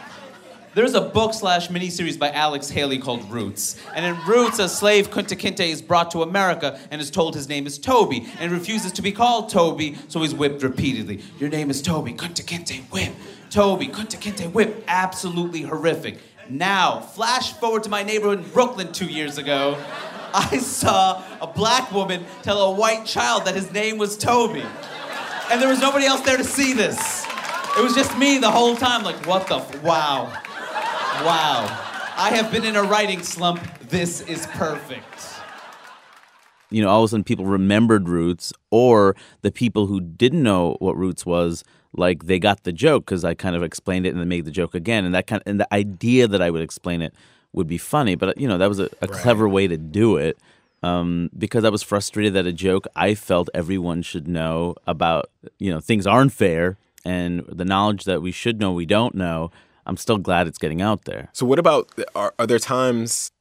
There's 0.75 0.95
a 0.95 1.01
book 1.01 1.33
slash 1.35 1.69
miniseries 1.69 2.19
by 2.19 2.31
Alex 2.31 2.69
Haley 2.69 2.99
called 2.99 3.29
Roots. 3.31 3.81
And 3.95 4.05
in 4.05 4.17
Roots, 4.27 4.59
a 4.59 4.69
slave, 4.69 5.11
Kunta 5.11 5.37
Kinte, 5.37 5.67
is 5.67 5.83
brought 5.83 6.11
to 6.13 6.23
America 6.23 6.79
and 6.91 7.01
is 7.01 7.11
told 7.11 7.35
his 7.35 7.49
name 7.49 7.67
is 7.67 7.79
Toby 7.79 8.29
and 8.39 8.53
refuses 8.53 8.93
to 8.93 9.03
be 9.03 9.11
called 9.11 9.49
Toby, 9.49 9.97
so 10.09 10.21
he's 10.23 10.35
whipped 10.35 10.63
repeatedly. 10.63 11.21
Your 11.41 11.49
name 11.49 11.71
is 11.71 11.83
Toby, 11.83 12.13
Kunta 12.13 12.45
Kinte, 12.45 12.81
whip. 12.93 13.13
Toby, 13.51 13.89
Kunta 13.89 14.17
Kinte, 14.21 14.53
whip. 14.53 14.85
Absolutely 14.87 15.63
horrific. 15.63 16.19
Now, 16.49 17.01
flash 17.01 17.55
forward 17.55 17.83
to 17.85 17.91
my 17.91 18.03
neighborhood 18.03 18.45
in 18.45 18.51
Brooklyn 18.51 18.93
two 18.93 19.07
years 19.07 19.39
ago. 19.39 19.77
I 20.35 20.59
saw 20.59 21.23
a 21.41 21.47
black 21.47 21.93
woman 21.93 22.25
tell 22.43 22.61
a 22.63 22.73
white 22.75 23.07
child 23.07 23.45
that 23.47 23.55
his 23.55 23.73
name 23.73 23.99
was 23.99 24.17
Toby. 24.17 24.65
And 25.51 25.61
there 25.61 25.69
was 25.69 25.81
nobody 25.81 26.05
else 26.07 26.21
there 26.23 26.37
to 26.37 26.45
see 26.45 26.73
this. 26.73 27.27
It 27.77 27.83
was 27.83 27.95
just 27.95 28.17
me 28.19 28.39
the 28.39 28.51
whole 28.51 28.77
time, 28.77 29.03
like, 29.05 29.25
what 29.27 29.47
the 29.47 29.57
f- 29.57 29.83
wow. 29.83 30.25
Wow. 31.25 31.67
I 32.17 32.31
have 32.35 32.51
been 32.51 32.65
in 32.65 32.77
a 32.77 32.83
writing 32.83 33.23
slump. 33.23 33.61
This 33.89 34.21
is 34.23 34.47
perfect. 34.49 35.05
you 36.71 36.83
know, 36.83 36.89
all 36.91 37.03
of 37.03 37.07
a 37.07 37.09
sudden 37.09 37.25
people 37.25 37.47
remembered 37.47 38.09
Roots, 38.09 38.53
or 38.71 39.17
the 39.43 39.51
people 39.51 39.87
who 39.87 40.01
didn't 40.01 40.43
know 40.43 40.77
what 40.81 40.97
Roots 40.97 41.25
was, 41.25 41.65
like 41.97 42.25
they 42.27 42.39
got 42.39 42.65
the 42.65 42.73
joke 42.73 43.07
because 43.07 43.25
I 43.25 43.35
kind 43.35 43.57
of 43.57 43.63
explained 43.63 44.05
it 44.07 44.11
and 44.11 44.21
then 44.21 44.29
made 44.29 44.45
the 44.45 44.51
joke 44.51 44.75
again, 44.75 45.05
and 45.07 45.15
that 45.15 45.27
kind 45.27 45.41
of, 45.41 45.49
and 45.51 45.59
the 45.59 45.73
idea 45.73 46.29
that 46.29 46.43
I 46.43 46.51
would 46.51 46.61
explain 46.61 47.01
it 47.01 47.15
would 47.55 47.67
be 47.67 47.79
funny, 47.79 48.15
but 48.15 48.39
you 48.39 48.47
know 48.47 48.59
that 48.59 48.69
was 48.69 48.81
a, 48.81 48.91
a 49.01 49.09
clever 49.09 49.49
way 49.49 49.67
to 49.67 49.79
do 49.79 50.17
it. 50.17 50.37
Um, 50.83 51.31
because 51.37 51.65
I 51.65 51.71
was 51.71 51.83
frustrated 51.83 52.35
that 52.35 52.47
a 52.47 52.53
joke 52.53 52.87
I 52.95 53.15
felt 53.15 53.49
everyone 53.53 54.03
should 54.03 54.29
know 54.29 54.77
about, 54.87 55.29
you 55.59 55.73
know, 55.73 55.81
things 55.81 56.07
aren't 56.07 56.33
fair 56.33 56.77
and 57.05 57.45
the 57.49 57.65
knowledge 57.65 58.05
that 58.05 58.23
we 58.23 58.31
should 58.31 58.61
know 58.61 58.73
we 58.73 58.87
don't 58.87 59.15
know. 59.15 59.51
I'm 59.87 59.97
still 59.97 60.19
glad 60.19 60.47
it's 60.47 60.59
getting 60.59 60.83
out 60.83 61.05
there. 61.05 61.31
So 61.33 61.47
what 61.47 61.59
about 61.59 61.91
are, 62.15 62.35
are 62.39 62.47
there 62.47 62.59
times 62.59 63.33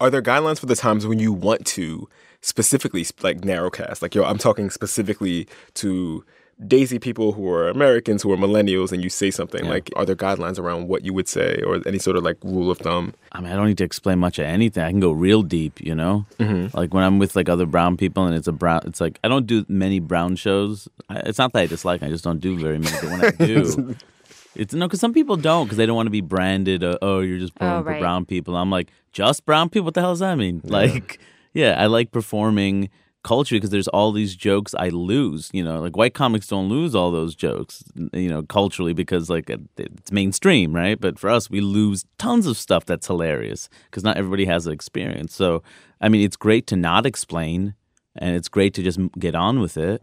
are 0.00 0.10
there 0.10 0.22
guidelines 0.22 0.58
for 0.58 0.66
the 0.66 0.74
times 0.74 1.06
when 1.06 1.18
you 1.18 1.32
want 1.32 1.64
to 1.66 2.08
specifically 2.40 3.06
like 3.22 3.42
narrowcast? 3.42 4.02
Like 4.02 4.14
yo, 4.14 4.24
I'm 4.24 4.38
talking 4.38 4.70
specifically 4.70 5.46
to 5.74 6.24
Daisy 6.66 6.98
people 6.98 7.32
who 7.32 7.48
are 7.50 7.68
Americans 7.68 8.22
who 8.22 8.32
are 8.32 8.36
millennials 8.36 8.92
and 8.92 9.02
you 9.02 9.08
say 9.10 9.30
something 9.30 9.64
Yeah. 9.64 9.70
like 9.70 9.90
are 9.96 10.04
there 10.04 10.14
guidelines 10.14 10.58
around 10.58 10.88
what 10.88 11.04
you 11.04 11.12
would 11.12 11.28
say 11.28 11.60
or 11.66 11.80
any 11.86 11.98
sort 11.98 12.16
of 12.16 12.22
like 12.22 12.36
rule 12.44 12.70
of 12.70 12.78
thumb? 12.78 13.12
I 13.32 13.40
mean, 13.40 13.52
I 13.52 13.56
don't 13.56 13.66
need 13.66 13.78
to 13.78 13.84
explain 13.84 14.18
much 14.20 14.38
of 14.38 14.46
anything. 14.46 14.82
I 14.82 14.90
can 14.90 15.00
go 15.00 15.10
real 15.12 15.42
deep, 15.42 15.80
you 15.80 15.94
know. 15.94 16.26
Mm-hmm. 16.38 16.76
Like 16.76 16.94
when 16.94 17.02
I'm 17.02 17.18
with 17.18 17.34
like 17.34 17.48
other 17.48 17.66
brown 17.66 17.96
people, 17.96 18.24
and 18.26 18.36
it's 18.36 18.46
a 18.46 18.52
brown. 18.52 18.82
It's 18.84 19.00
like 19.00 19.18
I 19.24 19.28
don't 19.28 19.46
do 19.46 19.64
many 19.68 19.98
brown 20.00 20.36
shows. 20.36 20.88
I, 21.08 21.16
it's 21.20 21.38
not 21.38 21.52
that 21.52 21.60
I 21.60 21.66
dislike, 21.66 22.02
I 22.02 22.08
just 22.08 22.24
don't 22.24 22.40
do 22.40 22.58
very 22.58 22.78
many. 22.78 22.96
But 23.00 23.10
when 23.10 23.24
I 23.24 23.30
do, 23.30 23.96
it's 24.54 24.74
no 24.74 24.86
because 24.86 25.00
some 25.00 25.12
people 25.12 25.36
don't 25.36 25.66
because 25.66 25.76
they 25.76 25.86
don't 25.86 25.96
want 25.96 26.06
to 26.06 26.10
be 26.10 26.20
branded. 26.20 26.84
Uh, 26.84 26.98
oh, 27.02 27.20
you're 27.20 27.38
just 27.38 27.54
performing 27.54 27.84
right. 27.84 27.96
for 27.96 28.00
brown 28.00 28.24
people. 28.26 28.56
I'm 28.56 28.70
like 28.70 28.90
just 29.12 29.44
brown 29.44 29.70
people. 29.70 29.86
What 29.86 29.94
the 29.94 30.00
hell 30.00 30.12
does 30.12 30.20
that 30.20 30.36
mean? 30.36 30.60
Like, 30.64 31.18
yeah, 31.52 31.74
I 31.82 31.86
like 31.86 32.12
performing 32.12 32.90
culture 33.24 33.56
because 33.56 33.70
there's 33.70 33.88
all 33.88 34.12
these 34.12 34.36
jokes 34.36 34.74
I 34.78 34.90
lose. 34.90 35.50
You 35.52 35.64
know, 35.64 35.80
like 35.80 35.96
white 35.96 36.14
comics 36.14 36.46
don't 36.46 36.68
lose 36.68 36.94
all 36.94 37.10
those 37.10 37.34
jokes. 37.34 37.82
You 38.12 38.28
know, 38.28 38.42
culturally 38.44 38.92
because 38.92 39.28
like 39.28 39.50
it's 39.50 40.12
mainstream, 40.12 40.72
right? 40.72 41.00
But 41.00 41.18
for 41.18 41.28
us, 41.28 41.50
we 41.50 41.60
lose 41.60 42.04
tons 42.18 42.46
of 42.46 42.56
stuff 42.56 42.84
that's 42.84 43.08
hilarious 43.08 43.68
because 43.86 44.04
not 44.04 44.16
everybody 44.16 44.44
has 44.44 44.64
the 44.64 44.70
experience. 44.70 45.34
So, 45.34 45.64
I 46.00 46.08
mean, 46.08 46.22
it's 46.22 46.36
great 46.36 46.68
to 46.68 46.76
not 46.76 47.06
explain, 47.06 47.74
and 48.14 48.36
it's 48.36 48.48
great 48.48 48.74
to 48.74 48.82
just 48.82 49.00
get 49.18 49.34
on 49.34 49.58
with 49.58 49.76
it. 49.76 50.00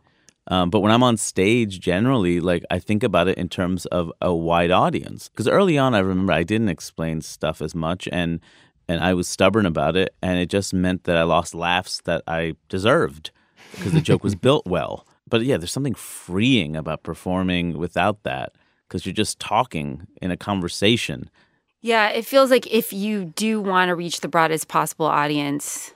Um, 0.48 0.70
but 0.70 0.80
when 0.80 0.92
I'm 0.92 1.04
on 1.04 1.18
stage, 1.18 1.80
generally, 1.80 2.40
like 2.40 2.66
I 2.72 2.80
think 2.80 3.04
about 3.04 3.28
it 3.28 3.38
in 3.38 3.48
terms 3.48 3.86
of 3.86 4.12
a 4.22 4.34
wide 4.34 4.72
audience. 4.72 5.30
Because 5.30 5.48
early 5.48 5.78
on, 5.78 5.94
I 5.94 6.00
remember 6.00 6.34
I 6.34 6.44
didn't 6.44 6.70
explain 6.70 7.22
stuff 7.22 7.62
as 7.62 7.76
much, 7.76 8.10
and 8.12 8.40
and 8.92 9.04
I 9.04 9.14
was 9.14 9.28
stubborn 9.28 9.66
about 9.66 9.96
it, 9.96 10.14
and 10.22 10.40
it 10.40 10.50
just 10.50 10.74
meant 10.74 11.04
that 11.06 11.18
I 11.18 11.24
lost 11.24 11.56
laughs 11.56 12.02
that 12.06 12.22
I 12.28 12.56
deserved 12.70 13.32
because 13.72 13.94
the 13.94 14.02
joke 14.02 14.24
was 14.24 14.36
built 14.48 14.66
well. 14.68 15.06
but 15.28 15.44
yeah, 15.44 15.58
there's 15.58 15.72
something 15.72 15.96
freeing 15.96 16.76
about 16.76 17.04
performing 17.04 17.78
without 17.78 18.24
that 18.24 18.54
because 18.88 19.06
you're 19.06 19.14
just 19.14 19.40
talking 19.40 20.06
in 20.22 20.30
a 20.32 20.38
conversation. 20.38 21.30
Yeah, 21.82 22.10
it 22.10 22.26
feels 22.26 22.52
like 22.52 22.68
if 22.68 22.92
you 22.94 23.26
do 23.26 23.62
want 23.62 23.90
to 23.90 23.96
reach 23.96 24.20
the 24.20 24.28
broadest 24.28 24.68
possible 24.68 25.06
audience, 25.08 25.94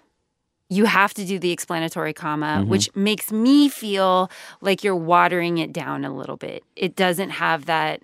you 0.69 0.85
have 0.85 1.13
to 1.15 1.25
do 1.25 1.37
the 1.37 1.51
explanatory 1.51 2.13
comma, 2.13 2.59
Mm-hmm. 2.61 2.69
which 2.71 2.89
makes 2.95 3.31
me 3.31 3.67
feel 3.69 4.31
like 4.61 4.83
you're 4.83 4.95
watering 4.95 5.57
it 5.59 5.71
down 5.73 6.05
a 6.05 6.15
little 6.15 6.37
bit. 6.37 6.63
It 6.75 6.95
doesn't 6.95 7.31
have 7.31 7.65
that, 7.65 8.01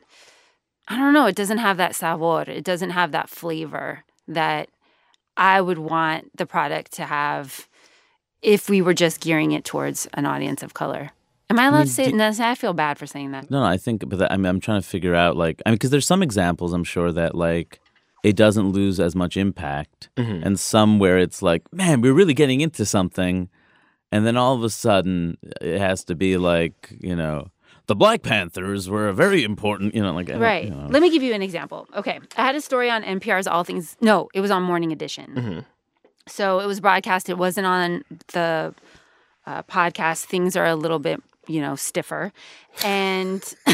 I 0.87 0.97
don't 0.97 1.13
know, 1.13 1.25
it 1.27 1.35
doesn't 1.35 1.59
have 1.59 1.77
that 1.77 1.95
sabor, 1.95 2.43
it 2.47 2.63
doesn't 2.65 2.91
have 2.91 3.11
that 3.13 3.29
flavor 3.29 4.03
that 4.27 4.69
I 5.41 5.59
would 5.59 5.79
want 5.79 6.37
the 6.37 6.45
product 6.45 6.93
to 6.93 7.05
have 7.05 7.67
if 8.43 8.69
we 8.69 8.83
were 8.83 8.93
just 8.93 9.19
gearing 9.21 9.53
it 9.53 9.65
towards 9.65 10.07
an 10.13 10.27
audience 10.27 10.61
of 10.61 10.75
color. 10.75 11.09
Am 11.49 11.57
I 11.59 11.65
allowed 11.65 11.77
mean, 11.79 11.87
to 11.87 11.93
say 11.93 12.11
do- 12.11 12.15
no, 12.15 12.31
I 12.39 12.53
feel 12.53 12.73
bad 12.73 12.99
for 12.99 13.07
saying 13.07 13.31
that. 13.31 13.49
No, 13.49 13.59
no, 13.59 13.65
I 13.65 13.77
think, 13.77 14.07
but 14.07 14.19
that, 14.19 14.31
I 14.31 14.37
mean, 14.37 14.45
I'm 14.45 14.59
trying 14.59 14.79
to 14.79 14.87
figure 14.87 15.15
out 15.15 15.35
like, 15.35 15.59
I 15.65 15.71
mean, 15.71 15.75
because 15.75 15.89
there's 15.89 16.05
some 16.05 16.21
examples 16.21 16.73
I'm 16.73 16.83
sure 16.83 17.11
that 17.11 17.33
like 17.33 17.79
it 18.23 18.35
doesn't 18.35 18.69
lose 18.69 18.99
as 18.99 19.15
much 19.15 19.35
impact, 19.35 20.09
mm-hmm. 20.15 20.45
and 20.45 20.59
some 20.59 20.99
where 20.99 21.17
it's 21.17 21.41
like, 21.41 21.63
man, 21.73 22.01
we're 22.01 22.13
really 22.13 22.35
getting 22.35 22.61
into 22.61 22.85
something, 22.85 23.49
and 24.11 24.27
then 24.27 24.37
all 24.37 24.53
of 24.53 24.63
a 24.63 24.69
sudden 24.69 25.37
it 25.59 25.79
has 25.79 26.03
to 26.05 26.13
be 26.13 26.37
like, 26.37 26.95
you 26.99 27.15
know, 27.15 27.49
the 27.91 27.95
Black 27.95 28.21
Panthers 28.21 28.89
were 28.89 29.09
a 29.09 29.13
very 29.13 29.43
important, 29.43 29.93
you 29.93 30.01
know, 30.01 30.13
like 30.13 30.29
Right. 30.29 30.63
you 30.63 30.69
know. 30.69 30.87
Let 30.89 31.01
me 31.01 31.09
give 31.09 31.21
you 31.23 31.33
an 31.33 31.41
example. 31.41 31.89
Okay. 31.93 32.21
I 32.37 32.45
had 32.45 32.55
a 32.55 32.61
story 32.61 32.89
on 32.89 33.03
NPR's 33.03 33.47
All 33.47 33.65
Things. 33.65 33.97
No, 33.99 34.29
it 34.33 34.39
was 34.39 34.49
on 34.49 34.63
Morning 34.63 34.93
Edition. 34.93 35.33
Mm-hmm. 35.35 35.59
So 36.25 36.61
it 36.61 36.67
was 36.67 36.79
broadcast. 36.79 37.27
It 37.27 37.37
wasn't 37.37 37.67
on 37.67 38.05
the 38.31 38.73
uh, 39.45 39.63
podcast. 39.63 40.23
Things 40.23 40.55
are 40.55 40.65
a 40.65 40.77
little 40.77 40.99
bit, 40.99 41.21
you 41.49 41.59
know, 41.59 41.75
stiffer. 41.75 42.31
And 42.81 43.43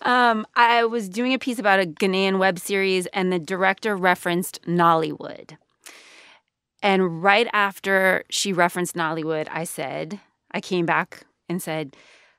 um, 0.00 0.46
I 0.56 0.86
was 0.86 1.10
doing 1.10 1.34
a 1.34 1.38
piece 1.38 1.58
about 1.58 1.78
a 1.78 1.84
Ghanaian 1.84 2.38
web 2.38 2.58
series, 2.58 3.04
and 3.08 3.30
the 3.30 3.38
director 3.38 3.98
referenced 3.98 4.62
Nollywood. 4.62 5.58
And 6.82 7.22
right 7.22 7.48
after 7.52 8.24
she 8.30 8.50
referenced 8.50 8.94
Nollywood, 8.94 9.46
I 9.50 9.64
said, 9.64 10.20
I 10.52 10.62
came 10.62 10.86
back 10.86 11.26
and 11.48 11.62
said, 11.62 11.96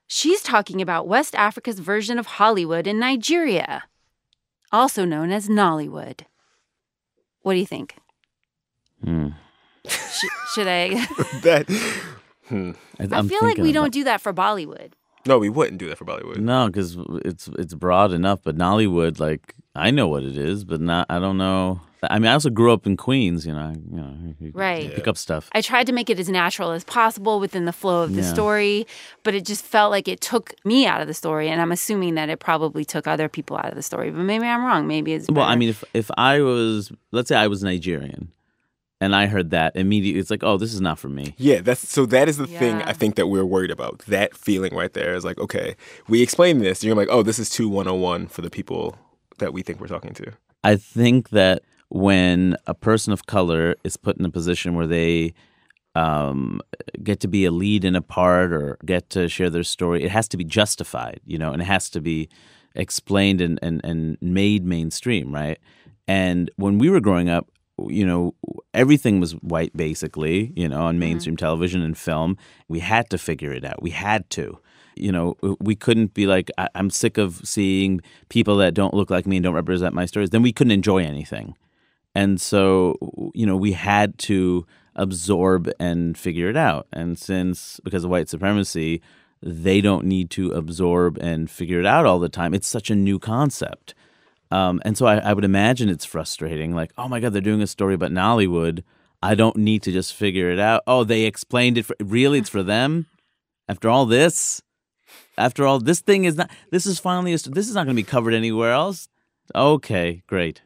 She's 0.08 0.42
talking 0.44 0.82
about 0.82 1.08
West 1.08 1.34
Africa's 1.36 1.80
version 1.80 2.20
of 2.20 2.26
Hollywood 2.28 2.86
in 2.88 3.00
Nigeria, 3.00 3.84
also 4.72 5.04
known 5.06 5.32
as 5.32 5.48
Nollywood. 5.50 6.22
What 7.42 7.54
do 7.54 7.60
you 7.60 7.66
think? 7.66 7.96
Hmm. 9.04 9.30
Sh- 9.88 10.26
should 10.54 10.68
I? 10.68 10.90
that 11.44 11.66
I, 12.52 12.76
I 13.00 13.18
I'm 13.18 13.28
feel 13.30 13.42
like 13.42 13.58
we 13.58 13.72
about- 13.72 13.74
don't 13.74 13.94
do 13.94 14.04
that 14.06 14.22
for 14.22 14.34
Bollywood. 14.34 14.92
No, 15.26 15.40
we 15.40 15.50
wouldn't 15.50 15.78
do 15.80 15.90
that 15.90 15.98
for 15.98 16.06
Bollywood. 16.06 16.38
No, 16.38 16.68
because 16.68 16.98
it's 17.26 17.48
it's 17.60 17.74
broad 17.74 18.12
enough. 18.12 18.40
But 18.44 18.58
Nollywood, 18.58 19.20
like 19.20 19.54
I 19.76 19.92
know 19.92 20.08
what 20.08 20.24
it 20.24 20.38
is, 20.38 20.64
but 20.64 20.82
not 20.82 21.06
I 21.10 21.20
don't 21.20 21.38
know. 21.38 21.82
I 22.08 22.20
mean, 22.20 22.28
I 22.30 22.34
also 22.34 22.52
grew 22.52 22.72
up 22.72 22.86
in 22.86 22.98
Queens. 22.98 23.48
You 23.48 23.54
know, 23.54 23.74
you 23.92 23.98
know, 23.98 24.36
you 24.40 24.52
Right. 24.54 24.94
Pick 24.94 25.08
up 25.08 25.18
stuff. 25.18 25.50
I 25.54 25.62
tried 25.62 25.88
to 25.88 25.94
make 25.94 26.10
it 26.12 26.20
as 26.20 26.30
natural 26.30 26.70
as 26.72 26.84
possible 26.84 27.40
within 27.40 27.66
the 27.66 27.74
flow 27.74 28.04
of 28.04 28.14
the 28.14 28.22
Yeah. 28.22 28.32
story, 28.34 28.86
but 29.24 29.34
it 29.34 29.44
just 29.44 29.66
felt 29.66 29.90
like 29.90 30.08
it 30.08 30.22
took 30.22 30.54
me 30.64 30.86
out 30.86 31.02
of 31.02 31.08
the 31.08 31.16
story, 31.16 31.50
and 31.50 31.60
I'm 31.60 31.72
assuming 31.72 32.14
that 32.16 32.30
it 32.30 32.40
probably 32.40 32.86
took 32.86 33.08
other 33.08 33.28
people 33.28 33.58
out 33.58 33.70
of 33.70 33.76
the 33.76 33.82
story. 33.82 34.12
But 34.12 34.20
maybe 34.22 34.46
I'm 34.46 34.64
wrong. 34.64 34.86
Maybe 34.88 35.14
it's 35.14 35.28
Well, 35.30 35.46
I 35.46 35.56
mean, 35.56 35.70
if 35.70 35.84
if 35.96 36.12
I 36.18 36.42
was, 36.42 36.92
let's 37.12 37.30
say 37.30 37.36
I 37.36 37.48
was 37.48 37.64
Nigerian, 37.64 38.30
and 39.02 39.16
I 39.16 39.26
heard 39.28 39.50
that 39.50 39.76
immediately, 39.76 40.20
it's 40.20 40.32
like, 40.32 40.44
oh, 40.44 40.58
this 40.58 40.74
is 40.74 40.82
not 40.82 40.98
for 40.98 41.10
me. 41.10 41.36
Yeah, 41.38 41.62
that's 41.62 41.88
so 41.88 42.06
that 42.08 42.30
is 42.30 42.38
the 42.38 42.48
thing 42.48 42.82
I 42.84 42.94
think 42.94 43.16
that 43.16 43.28
we're 43.28 43.46
worried 43.46 43.72
about. 43.72 44.00
That 44.08 44.36
feeling 44.36 44.74
right 44.74 44.94
there 44.94 45.14
is 45.16 45.26
like, 45.26 45.38
okay, 45.38 45.76
we 46.08 46.22
explain 46.22 46.60
this, 46.60 46.82
and 46.82 46.88
you're 46.88 46.96
like, 46.96 47.10
oh, 47.12 47.24
this 47.24 47.40
is 47.40 47.50
too 47.50 47.68
101 47.68 48.28
for 48.28 48.42
the 48.42 48.50
people 48.50 48.98
that 49.40 49.54
we 49.54 49.62
think 49.62 49.82
we're 49.82 49.88
talking 49.88 50.14
to. 50.14 50.32
I 50.64 50.78
think 50.78 51.30
that 51.30 51.64
when 51.90 52.56
a 52.68 52.74
person 52.74 53.14
of 53.14 53.26
color 53.26 53.76
is 53.84 53.98
put 53.98 54.18
in 54.18 54.26
a 54.26 54.32
position 54.32 54.76
where 54.76 54.88
they 54.88 55.34
um, 55.94 56.62
get 57.04 57.20
to 57.22 57.28
be 57.28 57.46
a 57.46 57.52
lead 57.52 57.86
in 57.86 57.96
a 57.96 58.02
part 58.02 58.52
or 58.52 58.78
get 58.86 59.10
to 59.12 59.30
share 59.30 59.50
their 59.50 59.64
story, 59.64 60.04
it 60.04 60.12
has 60.12 60.28
to 60.30 60.38
be 60.38 60.44
justified, 60.44 61.20
you 61.26 61.38
know, 61.38 61.52
and 61.52 61.62
it 61.62 61.66
has 61.66 61.90
to 61.92 62.02
be 62.02 62.30
explained 62.76 63.42
and, 63.42 63.60
and, 63.62 63.82
and 63.84 64.18
made 64.22 64.66
mainstream, 64.66 65.34
right? 65.34 65.60
And 66.08 66.52
when 66.58 66.78
we 66.78 66.90
were 66.90 67.00
growing 67.00 67.30
up, 67.30 67.50
you 67.78 68.06
know, 68.06 68.34
everything 68.74 69.20
was 69.20 69.34
white 69.34 69.76
basically, 69.76 70.54
you 70.56 70.70
know, 70.70 70.82
on 70.82 70.94
mm-hmm. 70.94 71.00
mainstream 71.00 71.38
television 71.38 71.82
and 71.82 71.98
film. 71.98 72.38
We 72.68 72.80
had 72.80 73.10
to 73.10 73.18
figure 73.18 73.52
it 73.52 73.66
out. 73.66 73.82
We 73.82 73.92
had 73.92 74.30
to. 74.32 74.60
You 74.98 75.12
know, 75.12 75.36
we 75.60 75.76
couldn't 75.76 76.14
be 76.14 76.26
like, 76.26 76.50
I- 76.58 76.70
I'm 76.74 76.90
sick 76.90 77.18
of 77.18 77.42
seeing 77.44 78.00
people 78.30 78.56
that 78.58 78.74
don't 78.74 78.94
look 78.94 79.10
like 79.10 79.28
me 79.28 79.38
and 79.38 79.44
don't 79.44 79.54
represent 79.54 79.94
my 79.94 80.06
stories. 80.06 80.30
Then 80.30 80.42
we 80.42 80.54
couldn't 80.54 80.72
enjoy 80.72 81.00
anything. 81.00 81.56
And 82.14 82.40
so, 82.40 83.32
you 83.34 83.46
know, 83.46 83.58
we 83.58 83.74
had 83.74 84.18
to 84.20 84.66
absorb 84.96 85.70
and 85.82 86.18
figure 86.18 86.50
it 86.50 86.56
out. 86.56 86.88
And 86.94 87.20
since, 87.20 87.82
because 87.84 88.06
of 88.06 88.10
white 88.10 88.30
supremacy, 88.30 89.02
they 89.42 89.82
don't 89.82 90.06
need 90.06 90.30
to 90.32 90.52
absorb 90.52 91.18
and 91.18 91.52
figure 91.52 91.80
it 91.80 91.86
out 91.86 92.06
all 92.06 92.20
the 92.20 92.30
time, 92.30 92.54
it's 92.54 92.68
such 92.68 92.90
a 92.90 92.96
new 92.96 93.20
concept. 93.20 93.94
Um, 94.56 94.82
and 94.86 94.98
so 94.98 95.06
I, 95.06 95.18
I 95.18 95.34
would 95.34 95.44
imagine 95.44 95.90
it's 95.90 96.06
frustrating. 96.06 96.74
Like, 96.74 96.94
oh 96.98 97.10
my 97.10 97.20
God, 97.20 97.34
they're 97.34 97.42
doing 97.42 97.62
a 97.62 97.68
story 97.68 97.94
about 97.94 98.12
Nollywood. 98.12 98.84
I 99.22 99.36
don't 99.36 99.58
need 99.58 99.82
to 99.84 99.92
just 99.92 100.14
figure 100.14 100.50
it 100.50 100.60
out. 100.60 100.82
Oh, 100.88 101.04
they 101.04 101.24
explained 101.24 101.78
it. 101.78 101.84
For, 101.84 101.96
really, 102.00 102.40
it's 102.40 102.50
for 102.50 102.64
them. 102.64 103.08
After 103.68 103.90
all 103.90 104.06
this, 104.06 104.62
after 105.38 105.66
all, 105.66 105.80
this 105.80 106.00
thing 106.00 106.24
is 106.24 106.38
not. 106.38 106.50
This 106.72 106.86
is 106.86 107.00
finally. 107.00 107.34
A, 107.34 107.38
this 107.38 107.68
is 107.68 107.76
not 107.76 107.86
going 107.86 107.96
to 107.96 108.02
be 108.02 108.04
covered 108.04 108.34
anywhere 108.34 108.72
else. 108.72 109.10
Okay, 109.54 110.24
great. 110.28 110.62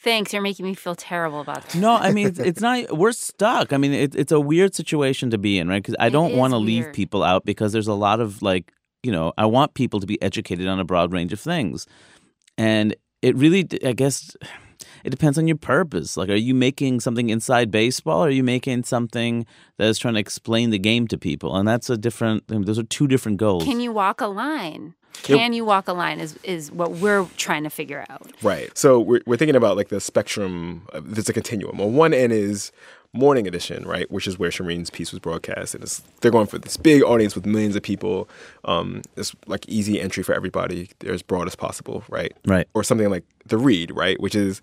Thanks. 0.00 0.32
You're 0.32 0.42
making 0.42 0.66
me 0.66 0.74
feel 0.74 0.94
terrible 0.94 1.40
about 1.40 1.64
this. 1.64 1.74
No, 1.74 1.94
I 1.94 2.12
mean 2.12 2.26
it's, 2.28 2.38
it's 2.38 2.60
not. 2.60 2.96
We're 2.96 3.12
stuck. 3.12 3.72
I 3.72 3.78
mean 3.78 3.94
it, 3.94 4.14
it's 4.14 4.32
a 4.32 4.38
weird 4.40 4.74
situation 4.74 5.30
to 5.30 5.38
be 5.38 5.58
in, 5.58 5.66
right? 5.68 5.82
Because 5.82 5.96
I 5.98 6.08
It 6.08 6.10
don't 6.10 6.36
want 6.36 6.52
to 6.52 6.58
leave 6.58 6.92
people 6.92 7.24
out 7.24 7.44
because 7.44 7.72
there's 7.72 7.88
a 7.88 7.94
lot 7.94 8.20
of 8.20 8.42
like 8.42 8.72
you 9.02 9.10
know 9.10 9.32
I 9.38 9.46
want 9.46 9.74
people 9.74 9.98
to 10.00 10.06
be 10.06 10.20
educated 10.22 10.68
on 10.68 10.78
a 10.78 10.84
broad 10.84 11.12
range 11.12 11.32
of 11.32 11.40
things, 11.40 11.86
and 12.58 12.94
it 13.24 13.36
really 13.36 13.66
I 13.84 13.92
guess 13.92 14.36
it 15.04 15.10
depends 15.10 15.38
on 15.38 15.46
your 15.46 15.56
purpose. 15.56 16.16
Like, 16.16 16.30
are 16.30 16.34
you 16.34 16.54
making 16.54 17.00
something 17.00 17.28
inside 17.28 17.70
baseball? 17.70 18.24
Or 18.24 18.28
are 18.28 18.30
you 18.30 18.42
making 18.42 18.84
something 18.84 19.46
that 19.76 19.86
is 19.88 19.98
trying 19.98 20.14
to 20.14 20.20
explain 20.20 20.70
the 20.70 20.78
game 20.78 21.06
to 21.08 21.18
people? 21.18 21.56
And 21.56 21.68
that's 21.68 21.90
a 21.90 21.96
different. 21.96 22.44
I 22.50 22.54
mean, 22.54 22.64
those 22.64 22.78
are 22.78 22.84
two 22.84 23.06
different 23.06 23.38
goals. 23.38 23.64
Can 23.64 23.80
you 23.80 23.92
walk 23.92 24.20
a 24.20 24.26
line? 24.26 24.94
Can 25.22 25.52
you 25.52 25.64
walk 25.64 25.88
a 25.88 25.92
line? 25.92 26.20
Is 26.20 26.36
is 26.42 26.72
what 26.72 26.92
we're 26.92 27.26
trying 27.36 27.62
to 27.62 27.70
figure 27.70 28.04
out. 28.10 28.30
Right. 28.42 28.76
So 28.76 28.98
we're, 28.98 29.20
we're 29.26 29.36
thinking 29.36 29.56
about 29.56 29.76
like 29.76 29.88
the 29.88 30.00
spectrum. 30.00 30.86
Of, 30.92 31.14
there's 31.14 31.28
a 31.28 31.32
continuum. 31.32 31.80
On 31.80 31.94
one 31.94 32.12
end 32.12 32.32
is 32.32 32.72
morning 33.14 33.46
edition, 33.46 33.86
right, 33.86 34.10
which 34.10 34.26
is 34.26 34.38
where 34.38 34.50
Shireen's 34.50 34.90
piece 34.90 35.12
was 35.12 35.20
broadcast, 35.20 35.74
and 35.74 35.82
it's, 35.84 36.02
they're 36.20 36.30
going 36.30 36.46
for 36.46 36.58
this 36.58 36.76
big 36.76 37.02
audience 37.02 37.34
with 37.34 37.46
millions 37.46 37.76
of 37.76 37.82
people. 37.82 38.28
Um, 38.64 39.02
it's 39.16 39.34
like 39.46 39.66
easy 39.68 40.00
entry 40.00 40.22
for 40.22 40.34
everybody. 40.34 40.90
They're 40.98 41.14
as 41.14 41.22
broad 41.22 41.46
as 41.46 41.54
possible, 41.54 42.04
right? 42.08 42.36
Right. 42.46 42.68
Or 42.74 42.84
something 42.84 43.08
like 43.08 43.24
the 43.46 43.56
Read, 43.56 43.90
right, 43.94 44.20
which 44.20 44.34
is 44.34 44.60